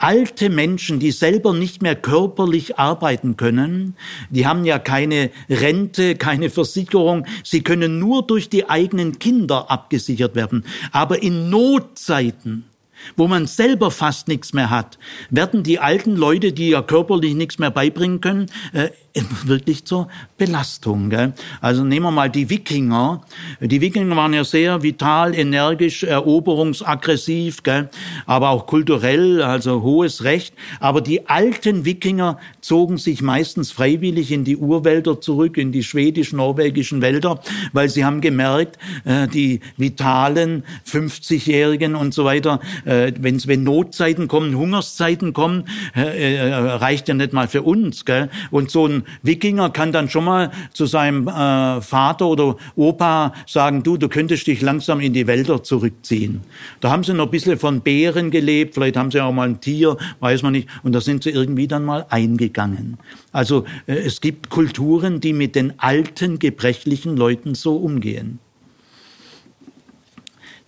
[0.00, 3.94] alte Menschen, die selber nicht mehr körperlich arbeiten können,
[4.30, 10.34] die haben ja keine Rente, keine Versicherung, sie können nur durch die eigenen Kinder abgesichert
[10.34, 10.64] werden.
[10.92, 12.64] Aber in Notzeiten,
[13.16, 14.98] wo man selber fast nichts mehr hat,
[15.30, 18.88] werden die alten Leute, die ja körperlich nichts mehr beibringen können, äh,
[19.44, 20.08] wirklich zur
[20.38, 21.10] Belastung.
[21.10, 21.32] Gell?
[21.60, 23.22] Also nehmen wir mal die Wikinger.
[23.60, 27.90] Die Wikinger waren ja sehr vital, energisch, eroberungsaggressiv, gell?
[28.26, 30.54] aber auch kulturell, also hohes Recht.
[30.78, 37.02] Aber die alten Wikinger zogen sich meistens freiwillig in die Urwälder zurück, in die schwedisch-norwegischen
[37.02, 37.40] Wälder,
[37.72, 44.28] weil sie haben gemerkt, äh, die vitalen 50-Jährigen und so weiter, äh, wenn, wenn Notzeiten
[44.28, 48.04] kommen, Hungerszeiten kommen, äh, reicht ja nicht mal für uns.
[48.04, 48.30] Gell?
[48.50, 53.82] Und so ein Wikinger kann dann schon mal zu seinem äh, Vater oder Opa sagen,
[53.82, 56.40] du, du könntest dich langsam in die Wälder zurückziehen.
[56.80, 59.60] Da haben sie noch ein bisschen von Bären gelebt, vielleicht haben sie auch mal ein
[59.60, 62.98] Tier, weiß man nicht, und da sind sie irgendwie dann mal eingegangen.
[63.32, 68.38] Also äh, es gibt Kulturen, die mit den alten, gebrechlichen Leuten so umgehen.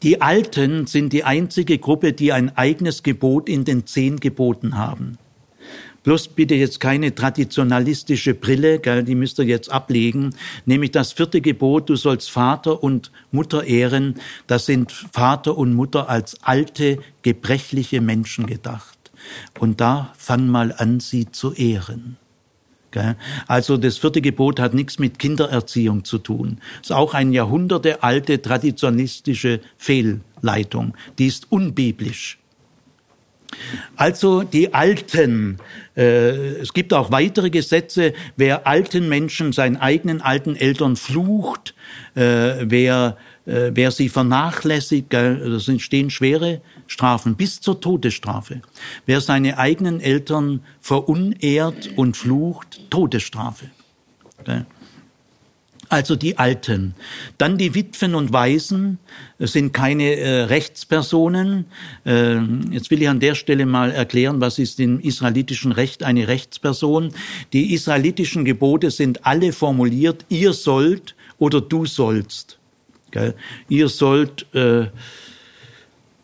[0.02, 5.16] Die Alten sind die einzige Gruppe, die ein eigenes Gebot in den zehn Geboten haben.
[6.04, 10.34] Bloß bitte jetzt keine traditionalistische Brille, gell, die müsst ihr jetzt ablegen.
[10.66, 14.16] Nämlich das vierte Gebot, du sollst Vater und Mutter ehren.
[14.46, 18.98] Das sind Vater und Mutter als alte, gebrechliche Menschen gedacht.
[19.60, 22.16] Und da fang mal an, sie zu ehren.
[23.46, 26.58] Also das vierte Gebot hat nichts mit Kindererziehung zu tun.
[26.82, 30.94] Ist auch eine jahrhundertealte traditionalistische Fehlleitung.
[31.18, 32.41] Die ist unbiblisch.
[33.96, 35.58] Also die Alten.
[35.96, 41.74] Äh, es gibt auch weitere Gesetze, wer alten Menschen, seinen eigenen alten Eltern flucht,
[42.14, 42.20] äh,
[42.62, 48.62] wer, äh, wer sie vernachlässigt, das stehen schwere Strafen bis zur Todesstrafe.
[49.06, 53.66] Wer seine eigenen Eltern verunehrt und flucht, Todesstrafe
[55.92, 56.94] also die Alten.
[57.36, 58.98] Dann die Witwen und Waisen
[59.38, 61.66] sind keine äh, Rechtspersonen.
[62.06, 62.36] Äh,
[62.70, 67.12] jetzt will ich an der Stelle mal erklären, was ist im israelitischen Recht eine Rechtsperson.
[67.52, 72.58] Die israelitischen Gebote sind alle formuliert, ihr sollt oder du sollst.
[73.10, 73.34] Gell?
[73.68, 74.86] Ihr sollt äh,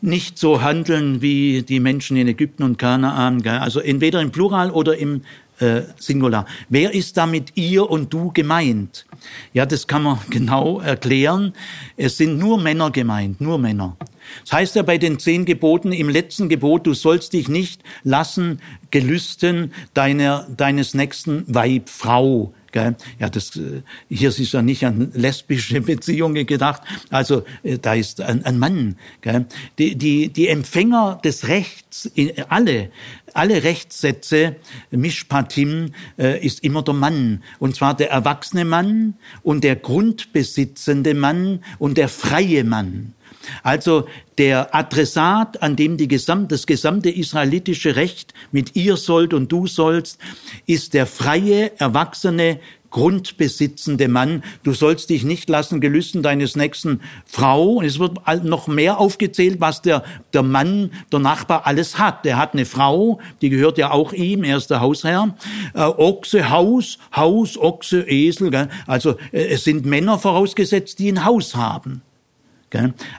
[0.00, 3.46] nicht so handeln wie die Menschen in Ägypten und Kanaan.
[3.46, 5.22] Also entweder im Plural oder im
[5.58, 6.46] äh, Singular.
[6.70, 9.04] Wer ist damit ihr und du gemeint?
[9.52, 11.52] Ja, das kann man genau erklären.
[11.96, 13.96] Es sind nur Männer gemeint, nur Männer.
[14.44, 18.60] Das heißt ja bei den zehn Geboten im letzten Gebot, du sollst dich nicht lassen
[18.90, 22.52] gelüsten deiner, deines nächsten Weib, Frau.
[22.70, 22.96] Gell?
[23.18, 26.82] Ja, das, äh, hier ist ja nicht an lesbische Beziehungen gedacht.
[27.10, 28.96] Also äh, da ist ein, ein Mann.
[29.22, 29.46] Gell?
[29.78, 32.10] Die, die, die Empfänger des Rechts,
[32.48, 32.90] alle,
[33.38, 34.56] alle Rechtssätze,
[34.90, 37.42] Mishpatim, äh, ist immer der Mann.
[37.58, 43.14] Und zwar der erwachsene Mann und der grundbesitzende Mann und der freie Mann.
[43.62, 49.50] Also der Adressat, an dem die gesamte, das gesamte israelitische Recht mit ihr sollt und
[49.50, 50.18] du sollst,
[50.66, 52.60] ist der freie, erwachsene,
[52.90, 54.42] grundbesitzende Mann.
[54.62, 57.74] Du sollst dich nicht lassen gelüsten deines nächsten Frau.
[57.74, 62.24] Und es wird noch mehr aufgezählt, was der, der Mann, der Nachbar alles hat.
[62.24, 65.34] Der hat eine Frau, die gehört ja auch ihm, er ist der Hausherr.
[65.74, 68.50] Äh, Ochse, Haus, Haus, Ochse, Esel.
[68.50, 68.68] Gell?
[68.86, 72.02] Also äh, es sind Männer vorausgesetzt, die ein Haus haben.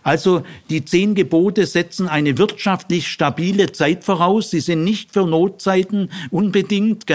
[0.04, 4.52] Also die zehn Gebote setzen eine wirtschaftlich stabile Zeit voraus.
[4.52, 7.06] Sie sind nicht für Notzeiten unbedingt.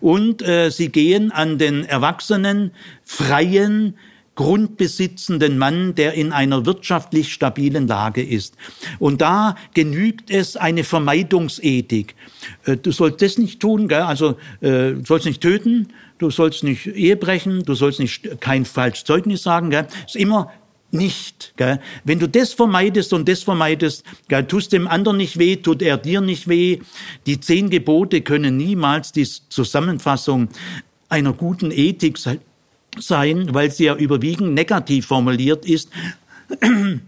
[0.00, 2.72] Und äh, sie gehen an den erwachsenen,
[3.04, 3.94] freien,
[4.40, 8.56] grundbesitzenden Mann, der in einer wirtschaftlich stabilen Lage ist.
[8.98, 12.14] Und da genügt es eine Vermeidungsethik.
[12.64, 16.86] Äh, du sollst das nicht tun, also äh, du sollst nicht töten, du sollst nicht
[16.86, 19.68] Ehe brechen, du sollst nicht kein falsches Zeugnis sagen.
[19.68, 19.86] Gell?
[20.06, 20.50] ist immer
[20.92, 21.54] nicht.
[21.56, 21.80] Gell?
[22.04, 25.96] Wenn du das vermeidest und das vermeidest, gell, tust dem anderen nicht weh, tut er
[25.96, 26.80] dir nicht weh.
[27.26, 30.48] Die zehn Gebote können niemals die Zusammenfassung
[31.08, 35.90] einer guten Ethik sein, weil sie ja überwiegend negativ formuliert ist,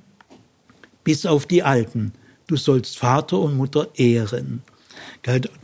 [1.04, 2.12] bis auf die Alten.
[2.46, 4.62] Du sollst Vater und Mutter ehren.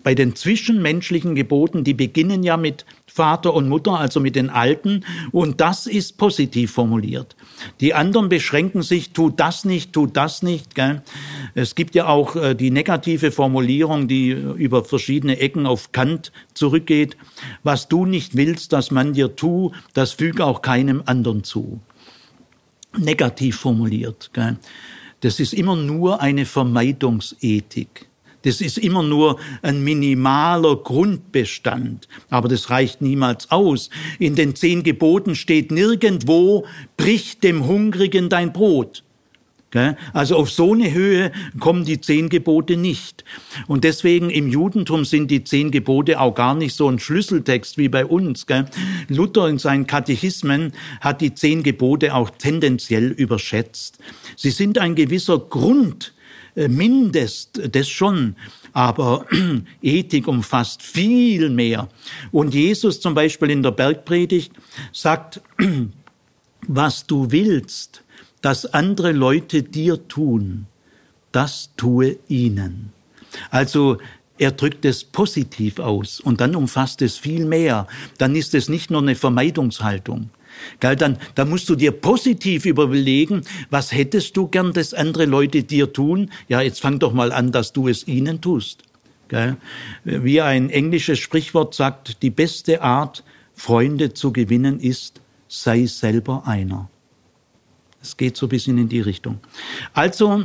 [0.05, 5.05] Bei den zwischenmenschlichen Geboten, die beginnen ja mit Vater und Mutter, also mit den Alten,
[5.33, 7.35] und das ist positiv formuliert.
[7.81, 10.77] Die anderen beschränken sich, tu das nicht, tu das nicht.
[10.77, 11.03] Gell?
[11.57, 17.17] Es gibt ja auch äh, die negative Formulierung, die über verschiedene Ecken auf Kant zurückgeht.
[17.65, 21.81] Was du nicht willst, dass man dir tu, das füge auch keinem anderen zu.
[22.97, 24.31] Negativ formuliert.
[24.33, 24.57] Gell?
[25.21, 28.08] Das ist immer nur eine Vermeidungsethik.
[28.49, 33.91] Das ist immer nur ein minimaler Grundbestand, aber das reicht niemals aus.
[34.19, 36.65] In den zehn Geboten steht nirgendwo,
[36.97, 39.05] brich dem Hungrigen dein Brot.
[40.15, 41.31] Also auf so eine Höhe
[41.61, 43.23] kommen die zehn Gebote nicht.
[43.67, 47.91] Und deswegen im Judentum sind die zehn Gebote auch gar nicht so ein Schlüsseltext wie
[47.91, 48.47] bei uns.
[49.09, 50.73] Luther in seinen Katechismen
[51.03, 53.99] hat die zehn Gebote auch tendenziell überschätzt.
[54.37, 56.15] Sie sind ein gewisser Grund,
[56.55, 58.37] Mindest, das schon,
[58.73, 59.27] aber
[59.83, 61.89] Ethik umfasst viel mehr.
[62.33, 64.53] Und Jesus zum Beispiel in der Bergpredigt
[64.93, 65.41] sagt,
[66.67, 68.03] was du willst,
[68.41, 70.67] dass andere Leute dir tun,
[71.33, 72.93] das tue ihnen.
[73.51, 73.99] Also
[74.39, 77.87] er drückt es positiv aus und dann umfasst es viel mehr.
[78.19, 80.31] Dann ist es nicht nur eine Vermeidungshaltung.
[80.81, 85.93] Dann, dann musst du dir positiv überlegen, was hättest du gern, dass andere Leute dir
[85.93, 86.31] tun?
[86.49, 88.83] Ja, jetzt fang doch mal an, dass du es ihnen tust.
[90.05, 96.89] Wie ein englisches Sprichwort sagt, die beste Art, Freunde zu gewinnen, ist, sei selber einer.
[98.01, 99.41] Es geht so ein bisschen in die Richtung.
[99.93, 100.45] Also,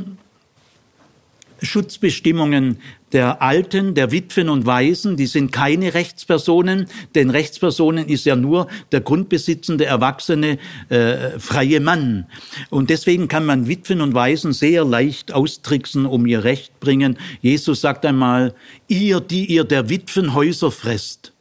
[1.64, 2.78] Schutzbestimmungen
[3.12, 8.66] der Alten, der Witwen und Waisen, die sind keine Rechtspersonen, denn Rechtspersonen ist ja nur
[8.90, 10.58] der grundbesitzende, erwachsene,
[10.88, 12.26] äh, freie Mann.
[12.70, 17.16] Und deswegen kann man Witwen und Waisen sehr leicht austricksen, um ihr Recht bringen.
[17.40, 18.54] Jesus sagt einmal,
[18.88, 21.33] ihr, die ihr der Witwenhäuser fresst,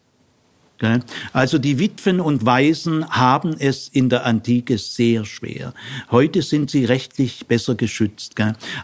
[1.34, 5.74] also die Witwen und Waisen haben es in der Antike sehr schwer.
[6.12, 8.36] Heute sind sie rechtlich besser geschützt.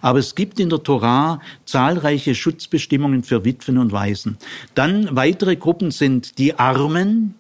[0.02, 4.38] Aber es gibt in der Torah zahlreiche Schutzbestimmungen für Witwen und Waisen.
[4.76, 7.36] Dann weitere Gruppen sind die Armen,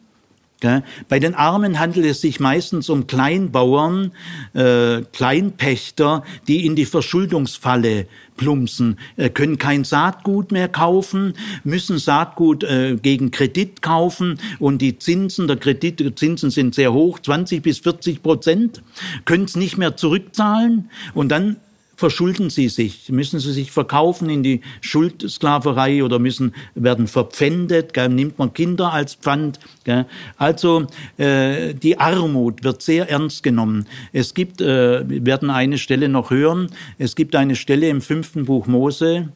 [1.07, 4.11] bei den Armen handelt es sich meistens um Kleinbauern,
[4.53, 8.07] äh, Kleinpächter, die in die Verschuldungsfalle
[8.37, 11.33] plumpsen, äh, können kein Saatgut mehr kaufen,
[11.63, 17.19] müssen Saatgut äh, gegen Kredit kaufen und die Zinsen, der Kredit, Zinsen sind sehr hoch,
[17.19, 18.81] 20 bis 40 Prozent,
[19.25, 21.57] können es nicht mehr zurückzahlen und dann
[21.99, 28.07] verschulden sie sich, müssen sie sich verkaufen in die Schuldsklaverei oder müssen werden verpfändet, gell,
[28.07, 29.59] nimmt man Kinder als Pfand.
[29.83, 30.05] Gell.
[30.37, 30.87] Also
[31.17, 33.85] äh, die Armut wird sehr ernst genommen.
[34.13, 38.45] Es gibt, äh, wir werden eine Stelle noch hören, es gibt eine Stelle im fünften
[38.45, 39.33] Buch Mose,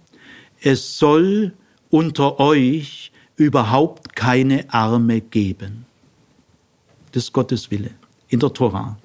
[0.61, 1.51] es soll
[1.89, 5.85] unter euch überhaupt keine Arme geben.
[7.11, 7.91] Das ist Gottes Wille
[8.29, 8.97] in der Tora.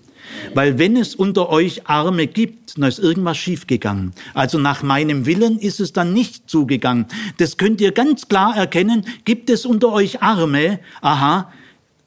[0.55, 4.13] Weil wenn es unter euch Arme gibt, dann ist irgendwas schiefgegangen.
[4.35, 7.07] Also nach meinem Willen ist es dann nicht zugegangen.
[7.39, 9.05] Das könnt ihr ganz klar erkennen.
[9.25, 10.81] Gibt es unter euch Arme?
[11.01, 11.53] Aha,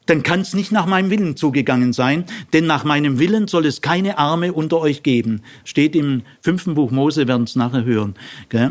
[0.06, 3.80] dann kann es nicht nach meinem Willen zugegangen sein, denn nach meinem Willen soll es
[3.80, 5.42] keine Arme unter euch geben.
[5.64, 8.14] Steht im fünften Buch Mose, werden es nachher hören.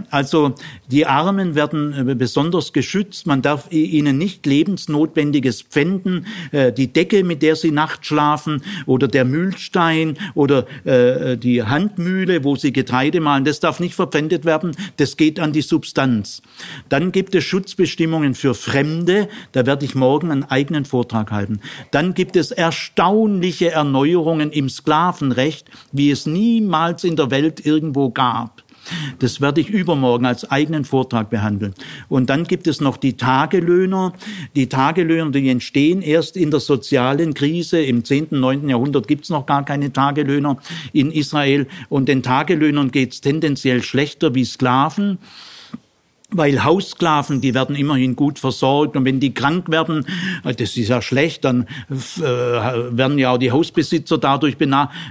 [0.10, 0.56] Also
[0.90, 7.24] die Armen werden äh, besonders geschützt, man darf ihnen nicht lebensnotwendiges pfänden, äh, die Decke,
[7.24, 13.22] mit der sie nachts schlafen, oder der Mühlstein oder äh, die Handmühle, wo sie Getreide
[13.22, 16.42] mahlen, das darf nicht verpfändet werden, das geht an die Substanz.
[16.90, 21.60] Dann gibt es Schutzbestimmungen für Fremde, da werde ich morgen einen eigenen Vortrag Vortrag halten.
[21.92, 28.64] Dann gibt es erstaunliche Erneuerungen im Sklavenrecht, wie es niemals in der Welt irgendwo gab.
[29.20, 31.76] Das werde ich übermorgen als eigenen Vortrag behandeln.
[32.10, 34.14] Und dann gibt es noch die Tagelöhner.
[34.56, 37.80] Die Tagelöhner, die entstehen erst in der sozialen Krise.
[37.80, 38.68] Im 10., 9.
[38.68, 40.58] Jahrhundert gibt es noch gar keine Tagelöhner
[40.94, 41.68] in Israel.
[41.90, 45.20] Und den Tagelöhnern geht es tendenziell schlechter wie Sklaven
[46.32, 50.06] weil Haussklaven, die werden immerhin gut versorgt und wenn die krank werden,
[50.44, 54.58] äh, das ist ja schlecht, dann äh, werden ja auch die Hausbesitzer dadurch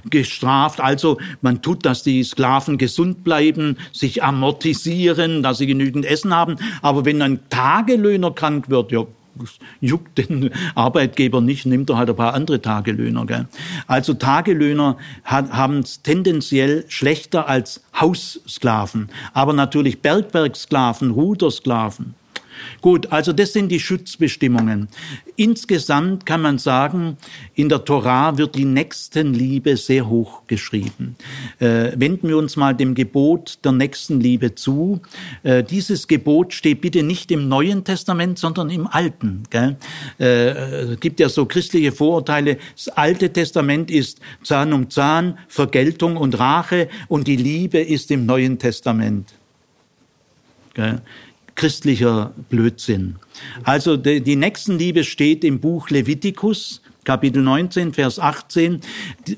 [0.09, 0.81] gestraft.
[0.81, 6.57] Also man tut, dass die Sklaven gesund bleiben, sich amortisieren, dass sie genügend Essen haben.
[6.83, 9.05] Aber wenn ein Tagelöhner krank wird, ja,
[9.81, 13.27] juckt den Arbeitgeber nicht, nimmt er halt ein paar andere Tagelöhner.
[13.27, 13.47] Gell?
[13.87, 22.15] Also Tagelöhner haben es tendenziell schlechter als Haussklaven, aber natürlich Bergwerksklaven, Rudersklaven.
[22.81, 24.89] Gut, also das sind die Schutzbestimmungen.
[25.37, 27.17] Insgesamt kann man sagen,
[27.55, 31.17] in der Torah wird die Nächstenliebe sehr hoch geschrieben.
[31.59, 35.01] Äh, wenden wir uns mal dem Gebot der Nächstenliebe zu.
[35.43, 39.45] Äh, dieses Gebot steht bitte nicht im Neuen Testament, sondern im Alten.
[39.51, 39.77] Gell?
[40.19, 42.59] Äh, gibt ja so christliche Vorurteile.
[42.75, 48.27] Das Alte Testament ist Zahn um Zahn, Vergeltung und Rache und die Liebe ist im
[48.27, 49.35] Neuen Testament.
[50.75, 51.01] Gell?
[51.61, 53.17] Christlicher Blödsinn.
[53.65, 58.81] Also die, die Nächstenliebe steht im Buch Levitikus, Kapitel 19, Vers 18.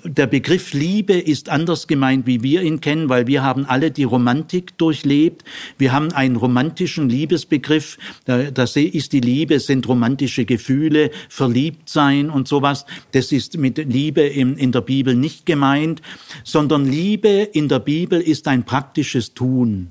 [0.05, 4.05] Der Begriff Liebe ist anders gemeint, wie wir ihn kennen, weil wir haben alle die
[4.05, 5.43] Romantik durchlebt.
[5.79, 7.99] Wir haben einen romantischen Liebesbegriff.
[8.25, 12.87] Das ist die Liebe, sind romantische Gefühle, verliebt sein und sowas.
[13.11, 16.03] Das ist mit Liebe in der Bibel nicht gemeint,
[16.45, 19.89] sondern Liebe in der Bibel ist ein praktisches Tun.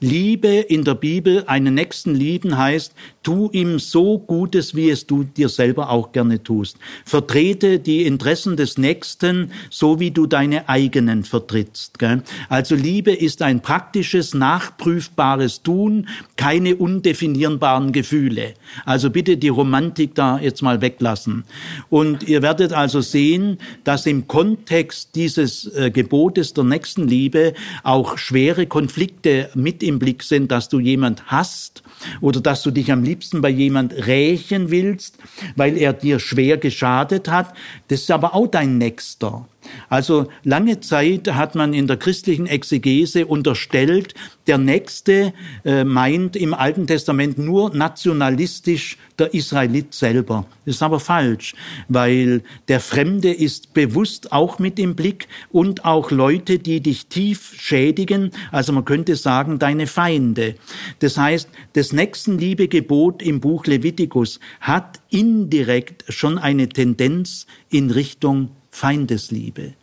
[0.00, 5.24] Liebe in der Bibel, einen Nächsten lieben heißt, tu ihm so Gutes, wie es du
[5.24, 6.78] dir selber auch gerne tust.
[7.04, 11.98] Vertrete die Interessen des Nächsten, so wie du deine eigenen vertrittst.
[11.98, 12.22] Gell?
[12.48, 18.54] Also Liebe ist ein praktisches, nachprüfbares Tun, keine undefinierbaren Gefühle.
[18.84, 21.44] Also bitte die Romantik da jetzt mal weglassen.
[21.90, 27.52] Und ihr werdet also sehen, dass im Kontext dieses äh, Gebotes der Nächstenliebe
[27.82, 31.82] auch schwere Konflikte mit im Blick sind, dass du jemand hast
[32.20, 35.18] oder dass du dich am liebsten bei jemand rächen willst,
[35.56, 37.54] weil er dir schwer geschadet hat.
[37.88, 39.46] Das ist aber auch dein Nächster.
[39.88, 44.14] Also lange Zeit hat man in der christlichen Exegese unterstellt,
[44.46, 45.32] der Nächste
[45.64, 50.46] äh, meint im Alten Testament nur nationalistisch der Israelit selber.
[50.64, 51.54] Das ist aber falsch,
[51.88, 57.54] weil der Fremde ist bewusst auch mit im Blick und auch Leute, die dich tief
[57.58, 60.54] schädigen, also man könnte sagen, deine Feinde.
[61.00, 69.74] Das heißt, das Nächstenliebegebot im Buch Levitikus hat indirekt schon eine Tendenz in Richtung Feindesliebe.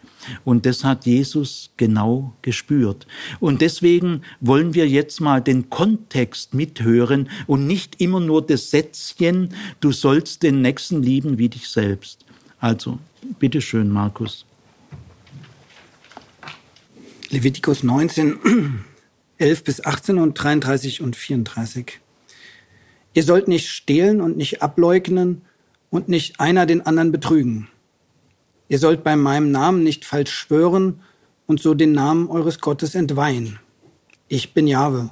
[0.43, 3.05] Und das hat Jesus genau gespürt.
[3.39, 9.49] Und deswegen wollen wir jetzt mal den Kontext mithören und nicht immer nur das Sätzchen,
[9.81, 12.25] du sollst den Nächsten lieben wie dich selbst.
[12.59, 12.97] Also,
[13.37, 14.45] bitteschön, Markus.
[17.29, 18.39] Levitikus 19,
[19.37, 21.99] 11 bis 18 und 33 und 34.
[23.13, 25.41] Ihr sollt nicht stehlen und nicht ableugnen
[25.89, 27.67] und nicht einer den anderen betrügen.
[28.67, 31.01] Ihr sollt bei meinem Namen nicht falsch schwören
[31.45, 33.59] und so den Namen eures Gottes entweihen.
[34.27, 35.11] Ich bin Jahwe.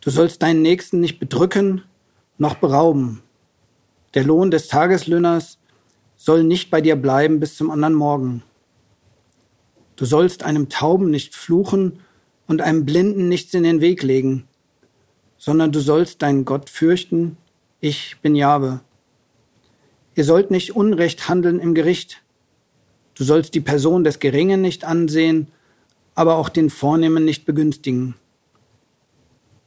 [0.00, 1.82] Du sollst deinen Nächsten nicht bedrücken
[2.38, 3.22] noch berauben.
[4.14, 5.58] Der Lohn des Tageslöhners
[6.16, 8.42] soll nicht bei dir bleiben bis zum anderen Morgen.
[9.96, 12.00] Du sollst einem Tauben nicht fluchen
[12.46, 14.46] und einem Blinden nichts in den Weg legen,
[15.38, 17.36] sondern du sollst deinen Gott fürchten.
[17.80, 18.80] Ich bin Jahwe.
[20.16, 22.22] Ihr sollt nicht Unrecht handeln im Gericht.
[23.14, 25.48] Du sollst die Person des Geringen nicht ansehen,
[26.14, 28.14] aber auch den Vornehmen nicht begünstigen.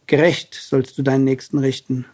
[0.08, 2.06] Gerecht sollst du deinen Nächsten richten.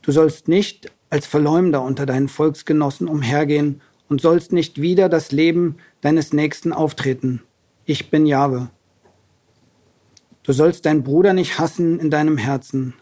[0.00, 5.76] Du sollst nicht als Verleumder unter deinen Volksgenossen umhergehen und sollst nicht wieder das Leben
[6.00, 7.42] deines Nächsten auftreten.
[7.84, 8.70] Ich bin Jahwe.
[10.42, 12.94] Du sollst deinen Bruder nicht hassen in deinem Herzen.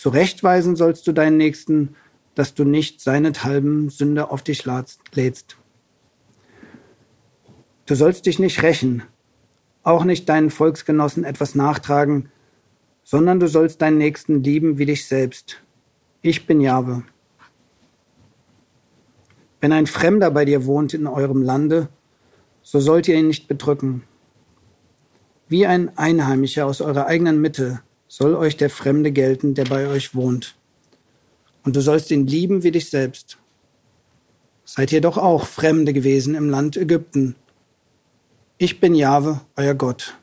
[0.00, 1.94] Zurechtweisen sollst du deinen Nächsten,
[2.34, 5.58] dass du nicht seinethalben Sünde auf dich lädst.
[7.84, 9.02] Du sollst dich nicht rächen,
[9.82, 12.30] auch nicht deinen Volksgenossen etwas nachtragen,
[13.04, 15.62] sondern du sollst deinen Nächsten lieben wie dich selbst.
[16.22, 17.02] Ich bin Jahwe.
[19.60, 21.90] Wenn ein Fremder bei dir wohnt in eurem Lande,
[22.62, 24.04] so sollt ihr ihn nicht bedrücken.
[25.46, 30.16] Wie ein Einheimischer aus eurer eigenen Mitte soll euch der Fremde gelten, der bei euch
[30.16, 30.56] wohnt.
[31.62, 33.38] Und du sollst ihn lieben wie dich selbst.
[34.64, 37.36] Seid ihr doch auch Fremde gewesen im Land Ägypten.
[38.58, 40.18] Ich bin Jahwe, euer Gott.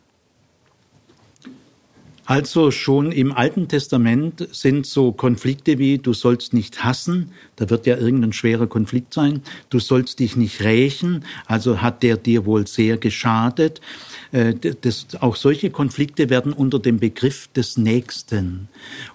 [2.28, 7.86] Also schon im Alten Testament sind so Konflikte wie du sollst nicht hassen, da wird
[7.86, 12.68] ja irgendein schwerer Konflikt sein, du sollst dich nicht rächen, also hat der dir wohl
[12.68, 13.80] sehr geschadet.
[14.34, 18.68] Äh, das, auch solche Konflikte werden unter dem Begriff des Nächsten.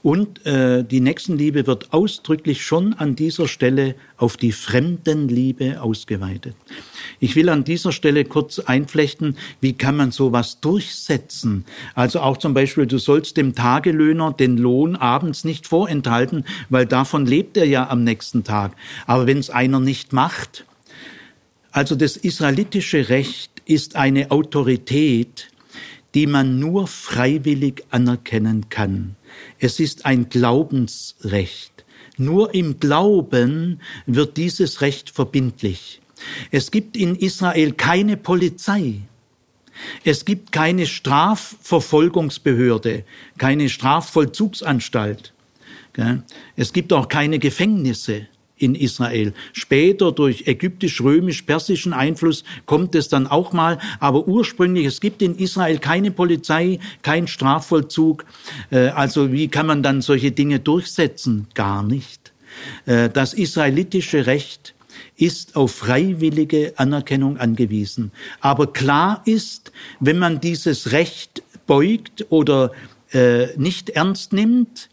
[0.03, 6.57] Und äh, die Nächstenliebe wird ausdrücklich schon an dieser Stelle auf die Fremdenliebe ausgeweitet.
[7.21, 11.67] Ich will an dieser Stelle kurz einflechten, wie kann man sowas durchsetzen?
[11.95, 17.27] Also auch zum Beispiel, du sollst dem Tagelöhner den Lohn abends nicht vorenthalten, weil davon
[17.27, 18.77] lebt er ja am nächsten Tag.
[19.07, 20.65] Aber wenn es einer nicht macht,
[21.71, 25.49] also das israelitische Recht ist eine Autorität,
[26.15, 29.17] die man nur freiwillig anerkennen kann.
[29.59, 31.85] Es ist ein Glaubensrecht.
[32.19, 36.01] Nur im Glauben wird dieses Recht verbindlich.
[36.51, 39.01] Es gibt in Israel keine Polizei.
[40.05, 43.05] Es gibt keine Strafverfolgungsbehörde,
[43.39, 45.33] keine Strafvollzugsanstalt.
[46.57, 48.27] Es gibt auch keine Gefängnisse
[48.63, 49.35] in Israel.
[49.53, 55.79] Später durch ägyptisch-römisch-persischen Einfluss kommt es dann auch mal, aber ursprünglich, es gibt in Israel
[55.79, 58.25] keine Polizei, kein Strafvollzug.
[58.71, 61.49] Äh, also wie kann man dann solche Dinge durchsetzen?
[61.55, 62.33] Gar nicht.
[62.87, 64.72] Äh, das israelitische Recht
[65.23, 68.11] ist auf freiwillige Anerkennung angewiesen.
[68.41, 69.71] Aber klar ist,
[70.01, 72.73] wenn man dieses Recht beugt oder
[73.13, 74.89] äh, nicht ernst nimmt,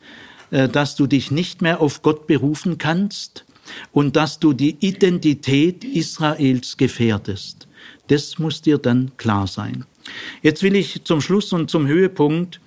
[0.51, 3.43] äh, dass du dich nicht mehr auf Gott berufen kannst
[3.91, 7.67] und dass du die Identität Israels gefährdest.
[8.07, 9.85] Das muss dir dann klar sein.
[10.43, 12.61] Jetzt will ich zum Schluss und zum Höhepunkt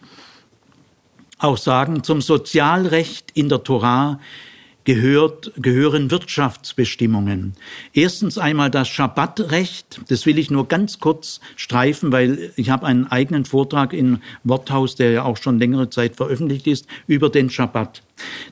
[1.39, 4.19] auch sagen, zum Sozialrecht in der Torah
[4.85, 7.55] gehört, gehören Wirtschaftsbestimmungen.
[7.93, 10.01] Erstens einmal das Schabbatrecht.
[10.09, 14.97] Das will ich nur ganz kurz streifen, weil ich habe einen eigenen Vortrag in Worthaus,
[14.97, 18.03] der ja auch schon längere Zeit veröffentlicht ist, über den Schabbat.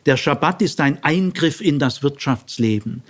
[0.06, 3.02] Der Schabbat ist ein Eingriff in das Wirtschaftsleben,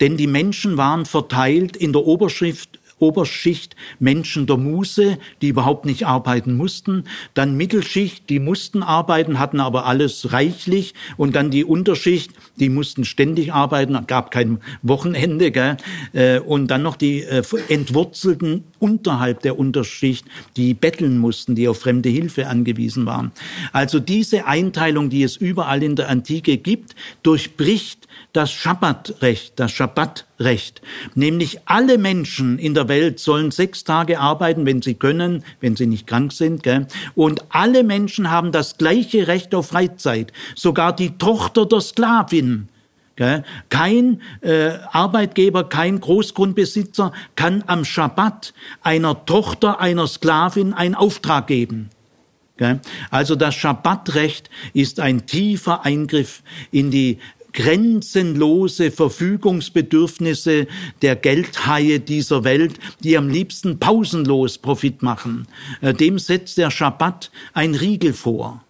[0.00, 6.06] denn die Menschen waren verteilt in der Oberschrift Oberschicht Menschen der Muße, die überhaupt nicht
[6.06, 10.94] arbeiten mussten, dann Mittelschicht, die mussten arbeiten, hatten aber alles reichlich.
[11.16, 15.76] Und dann die Unterschicht, die mussten ständig arbeiten, gab kein Wochenende, gell?
[16.12, 20.26] Äh, und dann noch die äh, Entwurzelten unterhalb der Unterschicht,
[20.56, 23.32] die betteln mussten, die auf fremde Hilfe angewiesen waren.
[23.72, 30.82] Also diese Einteilung, die es überall in der Antike gibt, durchbricht das Schabbatrecht, das Schabbatrecht.
[31.14, 35.86] Nämlich alle Menschen in der Welt sollen sechs Tage arbeiten, wenn sie können, wenn sie
[35.86, 36.62] nicht krank sind.
[36.62, 36.86] Gell?
[37.14, 40.32] Und alle Menschen haben das gleiche Recht auf Freizeit.
[40.54, 42.68] Sogar die Tochter der Sklavin.
[43.68, 51.90] Kein äh, Arbeitgeber, kein Großgrundbesitzer kann am Schabbat einer Tochter einer Sklavin einen Auftrag geben.
[53.10, 56.42] Also das Schabbatrecht ist ein tiefer Eingriff
[56.72, 57.18] in die
[57.52, 60.66] grenzenlose Verfügungsbedürfnisse
[61.02, 65.46] der Geldhaie dieser Welt, die am liebsten pausenlos Profit machen.
[65.80, 68.62] Äh, dem setzt der Schabbat ein Riegel vor.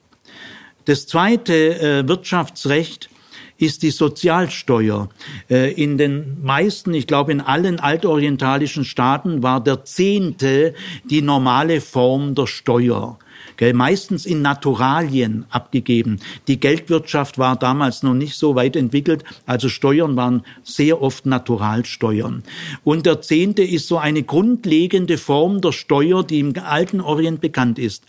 [0.85, 3.11] Das zweite äh, Wirtschaftsrecht
[3.59, 5.09] ist die Sozialsteuer.
[5.51, 11.81] Äh, in den meisten, ich glaube in allen altorientalischen Staaten war der Zehnte die normale
[11.81, 13.19] Form der Steuer
[13.57, 16.21] gell, meistens in Naturalien abgegeben.
[16.47, 22.43] Die Geldwirtschaft war damals noch nicht so weit entwickelt, also Steuern waren sehr oft Naturalsteuern.
[22.85, 27.79] Und der Zehnte ist so eine grundlegende Form der Steuer, die im alten Orient bekannt
[27.79, 28.05] ist.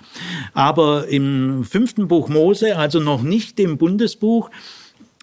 [0.53, 4.49] Aber im fünften Buch Mose, also noch nicht im Bundesbuch,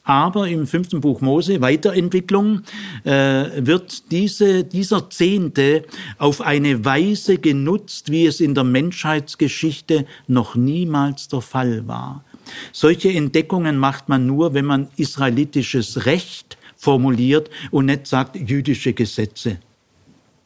[0.07, 2.63] Aber im fünften Buch Mose, Weiterentwicklung,
[3.03, 3.11] äh,
[3.57, 5.85] wird diese, dieser Zehnte
[6.19, 12.25] auf eine Weise genutzt, wie es in der Menschheitsgeschichte noch niemals der Fall war.
[12.71, 19.59] Solche Entdeckungen macht man nur, wenn man israelitisches Recht formuliert und nicht sagt jüdische Gesetze.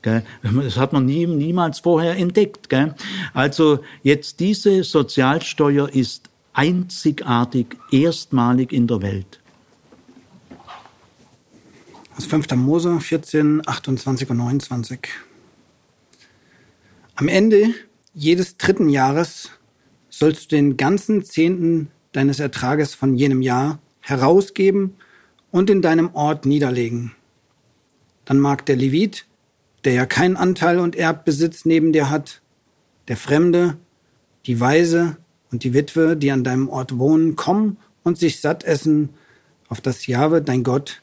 [0.01, 2.74] Das hat man nie, niemals vorher entdeckt.
[3.35, 9.39] Also jetzt diese Sozialsteuer ist einzigartig, erstmalig in der Welt.
[12.20, 12.55] Aus 5.
[12.56, 15.09] Mose 14, 28 und 29.
[17.14, 17.72] Am Ende
[18.12, 19.48] jedes dritten Jahres
[20.10, 24.97] sollst du den ganzen Zehnten deines Ertrages von jenem Jahr herausgeben
[25.51, 27.12] und in deinem Ort niederlegen.
[28.26, 29.24] Dann mag der Levit,
[29.84, 32.42] der ja keinen Anteil und Erbbesitz neben dir hat,
[33.09, 33.78] der Fremde,
[34.44, 35.16] die Weise
[35.51, 39.09] und die Witwe, die an deinem Ort wohnen, kommen und sich satt essen,
[39.70, 41.01] auf das Jahwe, dein Gott,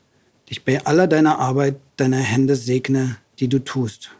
[0.49, 4.11] dich bei aller deiner Arbeit deiner Hände segne, die du tust.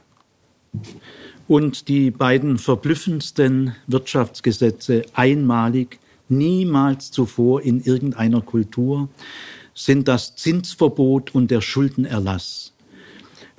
[1.48, 9.08] Und die beiden verblüffendsten Wirtschaftsgesetze einmalig, niemals zuvor in irgendeiner Kultur,
[9.74, 12.74] sind das Zinsverbot und der Schuldenerlass.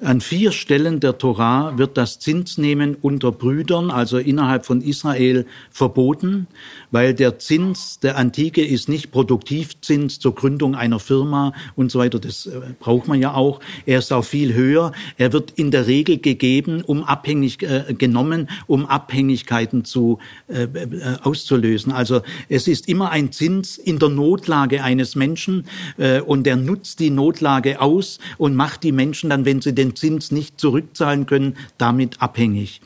[0.01, 6.47] An vier Stellen der Torah wird das Zinsnehmen unter Brüdern, also innerhalb von Israel, verboten,
[6.93, 12.21] weil der Zins der Antike ist nicht Produktivzins zur Gründung einer Firma und so weiter.
[12.21, 13.59] Das äh, braucht man ja auch.
[13.87, 14.93] Er ist auch viel höher.
[15.17, 21.17] Er wird in der Regel gegeben, um abhängig äh, genommen, um Abhängigkeiten zu äh, äh,
[21.25, 21.91] auszulösen.
[21.91, 25.65] Also es ist immer ein Zins in der Notlage eines Menschen
[25.97, 29.88] äh, und er nutzt die Notlage aus und macht die Menschen dann, wenn sie den
[29.89, 32.81] den Zins nicht zurückzahlen können, damit abhängig.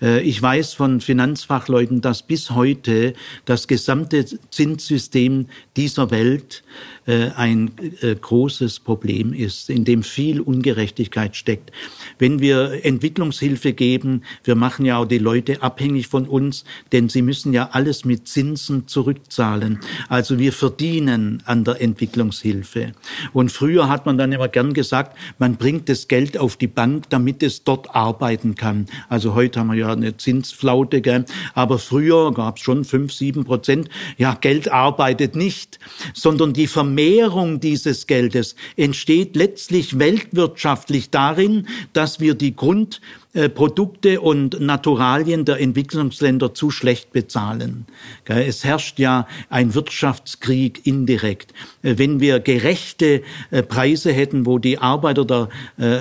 [0.00, 3.14] Äh, ich weiß von Finanzfachleuten, dass bis heute
[3.44, 6.62] das gesamte Zinssystem dieser Welt
[7.06, 11.70] ein äh, großes Problem ist, in dem viel Ungerechtigkeit steckt.
[12.18, 17.20] Wenn wir Entwicklungshilfe geben, wir machen ja auch die Leute abhängig von uns, denn sie
[17.20, 19.80] müssen ja alles mit Zinsen zurückzahlen.
[20.08, 22.92] Also wir verdienen an der Entwicklungshilfe.
[23.34, 27.10] Und früher hat man dann immer gern gesagt, man bringt das Geld auf die Bank,
[27.10, 28.86] damit es dort arbeiten kann.
[29.10, 31.26] Also heute haben wir ja eine Zinsflaute, gell?
[31.54, 33.90] aber früher gab es schon fünf, sieben Prozent.
[34.16, 35.78] Ja, Geld arbeitet nicht,
[36.14, 36.93] sondern die Vermehrung
[37.60, 43.00] dieses Geldes entsteht letztlich weltwirtschaftlich darin, dass wir die Grund
[43.34, 47.86] äh, Produkte und Naturalien der Entwicklungsländer zu schlecht bezahlen.
[48.26, 51.52] Es herrscht ja ein Wirtschaftskrieg indirekt.
[51.82, 55.48] Äh, wenn wir gerechte äh, Preise hätten, wo die Arbeiter der
[55.78, 56.00] äh,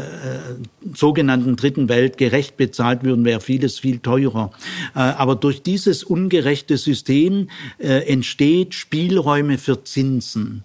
[0.93, 4.51] sogenannten Dritten Welt gerecht bezahlt würden, wäre vieles viel teurer.
[4.93, 7.49] Aber durch dieses ungerechte System
[7.79, 10.63] entsteht Spielräume für Zinsen.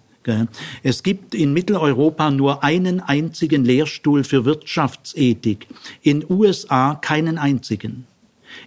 [0.83, 5.67] Es gibt in Mitteleuropa nur einen einzigen Lehrstuhl für Wirtschaftsethik.
[6.03, 8.07] In USA keinen einzigen.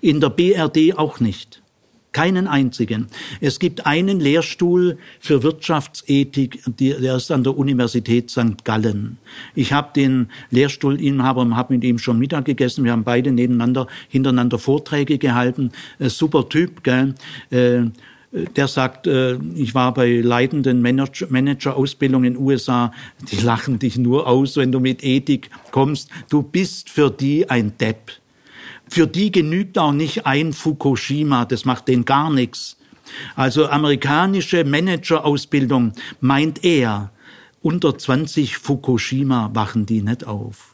[0.02, 1.62] In der BRD auch nicht.
[2.14, 3.08] Keinen einzigen.
[3.40, 8.66] Es gibt einen Lehrstuhl für Wirtschaftsethik, der ist an der Universität St.
[8.66, 9.18] Gallen.
[9.56, 12.84] Ich habe den Lehrstuhlinhaber, habe mit ihm schon Mittag gegessen.
[12.84, 15.72] Wir haben beide nebeneinander, hintereinander Vorträge gehalten.
[16.00, 17.16] Äh, super Typ, gell?
[18.32, 22.94] Der sagt, äh, ich war bei leitenden Manager-Ausbildung in den USA,
[23.30, 26.10] die lachen dich nur aus, wenn du mit Ethik kommst.
[26.30, 28.12] Du bist für die ein Depp.
[28.88, 32.78] Für die genügt auch nicht ein Fukushima, das macht denen gar nichts.
[33.36, 37.12] Also amerikanische Manager-Ausbildung meint er,
[37.62, 40.74] unter 20 Fukushima wachen die nicht auf.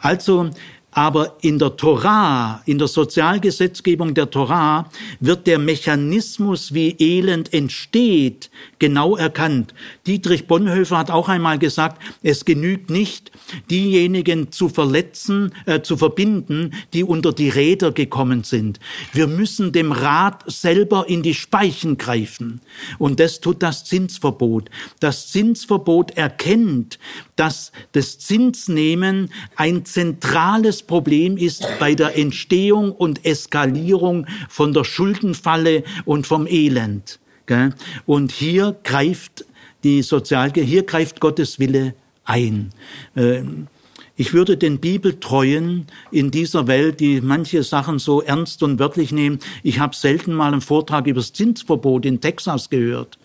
[0.00, 0.50] Also
[0.92, 4.88] aber in der Torah, in der Sozialgesetzgebung der Torah,
[5.20, 9.72] wird der Mechanismus, wie Elend entsteht, genau erkannt.
[10.06, 13.32] Dietrich Bonhoeffer hat auch einmal gesagt, es genügt nicht,
[13.70, 18.78] diejenigen zu verletzen, äh, zu verbinden, die unter die Räder gekommen sind.
[19.14, 22.60] Wir müssen dem Rad selber in die Speichen greifen.
[22.98, 24.68] Und das tut das Zinsverbot.
[25.00, 26.98] Das Zinsverbot erkennt,
[27.36, 35.84] dass das Zinsnehmen ein zentrales Problem ist bei der Entstehung und Eskalierung von der Schuldenfalle
[36.04, 37.18] und vom Elend.
[38.06, 39.44] Und hier greift
[39.84, 41.94] die Sozial hier greift Gottes Wille
[42.24, 42.70] ein.
[43.16, 43.66] Ähm,
[44.16, 49.38] ich würde den Bibeltreuen in dieser Welt, die manche Sachen so ernst und wörtlich nehmen,
[49.62, 53.18] ich habe selten mal einen Vortrag über das Zinsverbot in Texas gehört.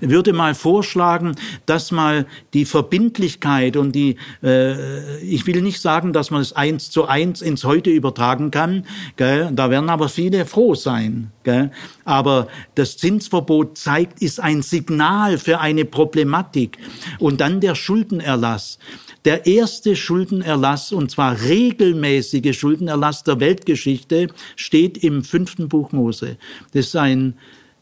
[0.00, 1.34] Würde mal vorschlagen,
[1.66, 6.90] dass mal die Verbindlichkeit und die, äh, ich will nicht sagen, dass man es eins
[6.90, 8.84] zu eins ins Heute übertragen kann,
[9.16, 9.50] gell?
[9.52, 11.30] da werden aber viele froh sein.
[11.42, 11.70] Gell?
[12.04, 16.78] Aber das Zinsverbot zeigt, ist ein Signal für eine Problematik.
[17.18, 18.78] Und dann der Schuldenerlass.
[19.24, 26.36] Der erste Schuldenerlass, und zwar regelmäßige Schuldenerlass der Weltgeschichte, steht im fünften Buch Mose.
[26.72, 27.34] Das ist ein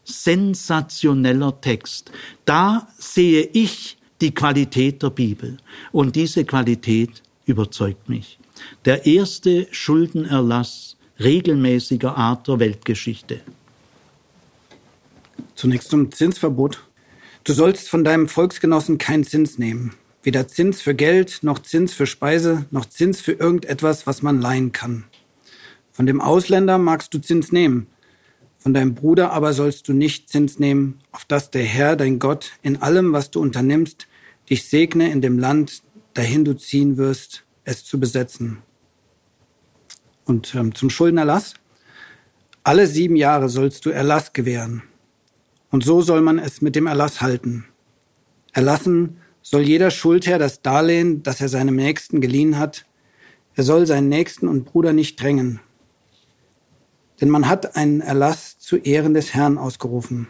[0.09, 2.11] sensationeller Text.
[2.45, 5.57] Da sehe ich die Qualität der Bibel.
[5.91, 8.37] Und diese Qualität überzeugt mich.
[8.85, 13.41] Der erste Schuldenerlass regelmäßiger Art der Weltgeschichte.
[15.55, 16.83] Zunächst zum Zinsverbot.
[17.43, 19.93] Du sollst von deinem Volksgenossen keinen Zins nehmen.
[20.23, 24.71] Weder Zins für Geld, noch Zins für Speise, noch Zins für irgendetwas, was man leihen
[24.71, 25.05] kann.
[25.91, 27.87] Von dem Ausländer magst du Zins nehmen,
[28.59, 32.51] von deinem Bruder aber sollst du nicht Zins nehmen, auf dass der Herr, dein Gott,
[32.61, 34.07] in allem, was du unternimmst,
[34.49, 35.81] dich segne in dem Land,
[36.13, 38.59] dahin du ziehen wirst, es zu besetzen.
[40.25, 41.55] Und ähm, zum Schuldenerlass.
[42.63, 44.83] Alle sieben Jahre sollst du Erlass gewähren.
[45.71, 47.65] Und so soll man es mit dem Erlass halten.
[48.51, 52.85] Erlassen soll jeder Schuldherr das Darlehen, das er seinem Nächsten geliehen hat,
[53.55, 55.59] er soll seinen Nächsten und Bruder nicht drängen.
[57.19, 60.27] Denn man hat einen Erlass zu Ehren des Herrn ausgerufen.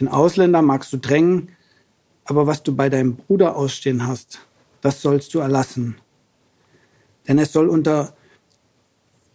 [0.00, 1.50] Den Ausländer magst du drängen,
[2.24, 4.40] aber was du bei deinem Bruder ausstehen hast,
[4.80, 5.96] das sollst du erlassen.
[7.28, 8.14] Denn es soll unter,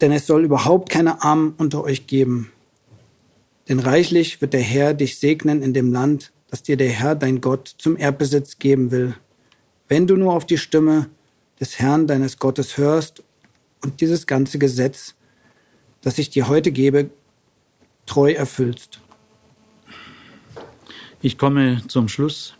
[0.02, 2.52] denn es soll überhaupt keine Armen unter euch geben.
[3.68, 7.41] Denn reichlich wird der Herr dich segnen in dem Land, das dir der Herr dein
[7.41, 9.15] Gott zum Erbbesitz geben will,
[9.88, 11.10] wenn du nur auf die Stimme
[11.60, 13.23] des Herrn deines Gottes hörst
[13.81, 15.15] und dieses ganze Gesetz,
[16.01, 17.09] das ich dir heute gebe,
[18.05, 18.99] treu erfüllst.
[21.21, 22.55] Ich komme zum Schluss.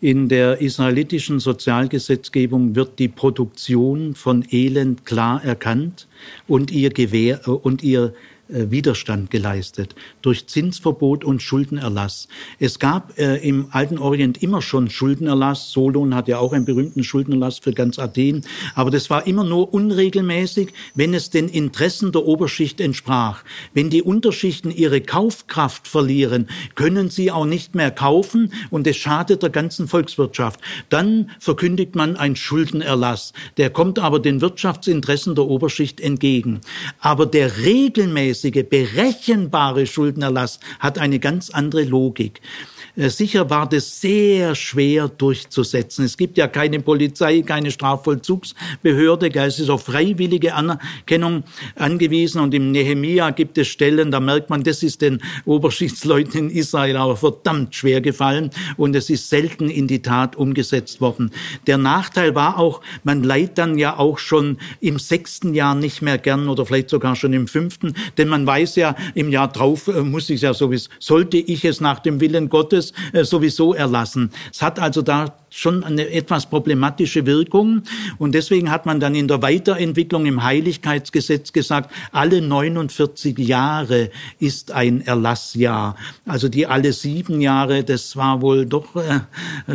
[0.00, 6.08] In der israelitischen Sozialgesetzgebung wird die Produktion von Elend klar erkannt
[6.48, 8.12] und ihr, Gewehr, und ihr äh,
[8.52, 12.28] Widerstand geleistet durch Zinsverbot und Schuldenerlass.
[12.58, 15.70] Es gab äh, im alten Orient immer schon Schuldenerlass.
[15.70, 18.44] Solon hat ja auch einen berühmten Schuldenerlass für ganz Athen.
[18.74, 23.44] Aber das war immer nur unregelmäßig, wenn es den Interessen der Oberschicht entsprach.
[23.74, 29.42] Wenn die Unterschichten ihre Kaufkraft verlieren, können sie auch nicht mehr kaufen und es schadet
[29.42, 30.60] der ganzen Volkswirtschaft.
[30.88, 33.32] Dann verkündigt man einen Schuldenerlass.
[33.56, 36.60] Der kommt aber den Wirtschaftsinteressen der Oberschicht entgegen.
[36.98, 42.40] Aber der regelmäßige regelmäßige, berechenbare Schuldenerlass hat eine ganz andere Logik.
[42.96, 46.04] Äh, sicher war das sehr schwer durchzusetzen.
[46.04, 51.44] Es gibt ja keine Polizei, keine Strafvollzugsbehörde, es ist auf freiwillige Anerkennung
[51.76, 56.50] angewiesen und im Nehemia gibt es Stellen, da merkt man, das ist den Oberschichtsleuten in
[56.50, 61.30] Israel aber verdammt schwer gefallen und es ist selten in die Tat umgesetzt worden.
[61.66, 66.18] Der Nachteil war auch, man leiht dann ja auch schon im sechsten Jahr nicht mehr
[66.18, 70.02] gern oder vielleicht sogar schon im fünften, denn man weiß ja, im Jahr drauf äh,
[70.02, 72.79] muss ich ja sowieso, sollte ich es nach dem Willen Gottes
[73.12, 74.30] äh, sowieso erlassen.
[74.52, 77.82] Es hat also da schon eine etwas problematische Wirkung.
[78.18, 84.70] Und deswegen hat man dann in der Weiterentwicklung im Heiligkeitsgesetz gesagt, alle 49 Jahre ist
[84.72, 85.96] ein Erlassjahr.
[86.24, 89.20] Also die alle sieben Jahre, das war wohl doch äh,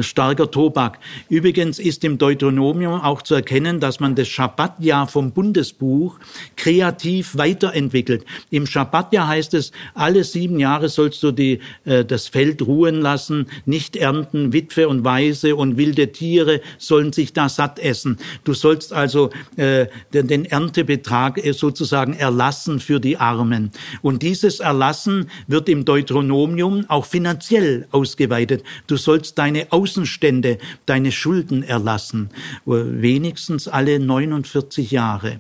[0.02, 1.00] starker Tobak.
[1.30, 6.18] Übrigens ist im Deuteronomium auch zu erkennen, dass man das Schabbatjahr vom Bundesbuch
[6.56, 8.26] kreativ weiterentwickelt.
[8.50, 13.48] Im Schabbatjahr heißt es, alle sieben Jahre sollst du die, äh, das Feld ruhen lassen,
[13.66, 18.18] nicht ernten, Witwe und Weise und wilde Tiere sollen sich da satt essen.
[18.44, 23.72] Du sollst also äh, den, den Erntebetrag äh, sozusagen erlassen für die Armen.
[24.02, 28.64] Und dieses Erlassen wird im Deuteronomium auch finanziell ausgeweitet.
[28.88, 32.30] Du sollst deine Außenstände, deine Schulden erlassen,
[32.66, 35.40] äh, wenigstens alle 49 Jahre.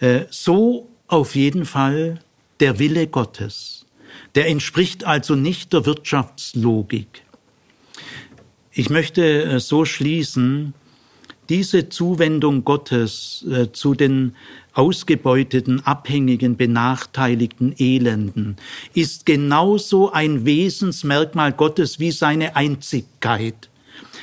[0.00, 2.20] Äh, so auf jeden Fall
[2.60, 3.86] der Wille Gottes.
[4.34, 7.22] Der entspricht also nicht der Wirtschaftslogik.
[8.78, 10.74] Ich möchte äh, so schließen,
[11.48, 14.34] diese Zuwendung Gottes äh, zu den
[14.74, 18.56] ausgebeuteten, abhängigen, benachteiligten Elenden
[18.92, 23.70] ist genauso ein Wesensmerkmal Gottes wie seine Einzigkeit.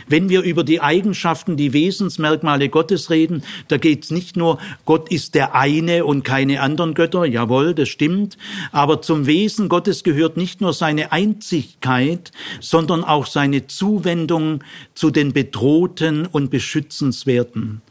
[0.07, 5.09] Wenn wir über die Eigenschaften, die Wesensmerkmale Gottes reden, da geht es nicht nur, Gott
[5.11, 8.37] ist der eine und keine anderen Götter, jawohl, das stimmt,
[8.71, 14.63] aber zum Wesen Gottes gehört nicht nur seine Einzigkeit, sondern auch seine Zuwendung
[14.93, 17.81] zu den Bedrohten und Beschützenswerten.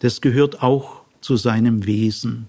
[0.00, 2.48] Das gehört auch zu seinem Wesen.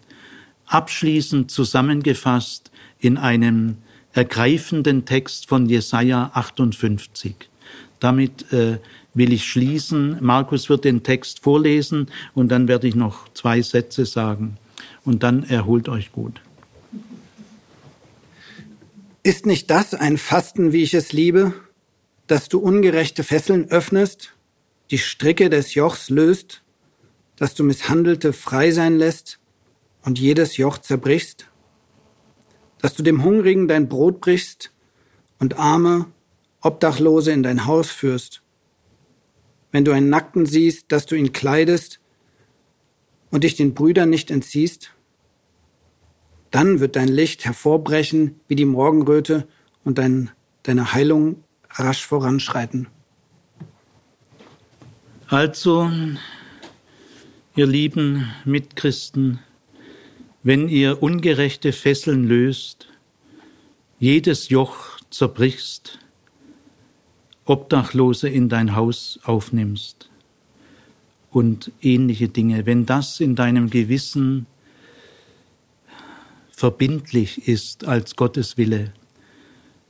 [0.66, 3.78] Abschließend zusammengefasst in einem
[4.14, 7.51] ergreifenden Text von Jesaja 58.
[8.02, 8.80] Damit äh,
[9.14, 10.18] will ich schließen.
[10.20, 14.58] Markus wird den Text vorlesen und dann werde ich noch zwei Sätze sagen.
[15.06, 16.42] Und dann erholt euch gut.
[19.24, 21.54] Ist nicht das ein Fasten, wie ich es liebe,
[22.26, 24.34] dass du ungerechte Fesseln öffnest,
[24.90, 26.64] die Stricke des Jochs löst,
[27.36, 29.38] dass du Misshandelte frei sein lässt
[30.04, 31.46] und jedes Joch zerbrichst?
[32.80, 34.72] Dass du dem Hungrigen dein Brot brichst
[35.38, 36.08] und Arme,
[36.62, 38.42] Obdachlose in dein Haus führst?
[39.72, 42.00] Wenn du einen Nackten siehst, dass du ihn kleidest
[43.32, 44.94] und dich den Brüdern nicht entziehst?
[46.52, 49.48] Dann wird dein Licht hervorbrechen wie die Morgenröte
[49.84, 50.30] und dein,
[50.64, 52.88] deine Heilung rasch voranschreiten.
[55.28, 55.90] Also,
[57.56, 59.40] ihr lieben Mitchristen,
[60.44, 62.90] wenn ihr ungerechte Fesseln löst,
[63.98, 66.00] jedes Joch zerbrichst,
[67.46, 70.10] Obdachlose in dein Haus aufnimmst
[71.32, 74.46] und ähnliche Dinge, wenn das in deinem Gewissen
[76.52, 78.94] verbindlich ist als Gottes Wille,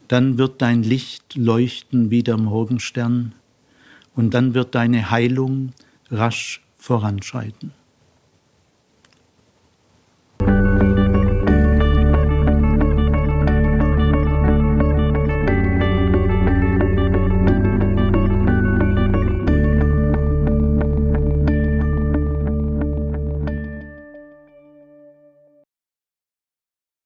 [0.08, 3.34] dann wird dein Licht leuchten wie der Morgenstern
[4.16, 5.74] und dann wird deine Heilung
[6.10, 7.74] rasch voranschreiten.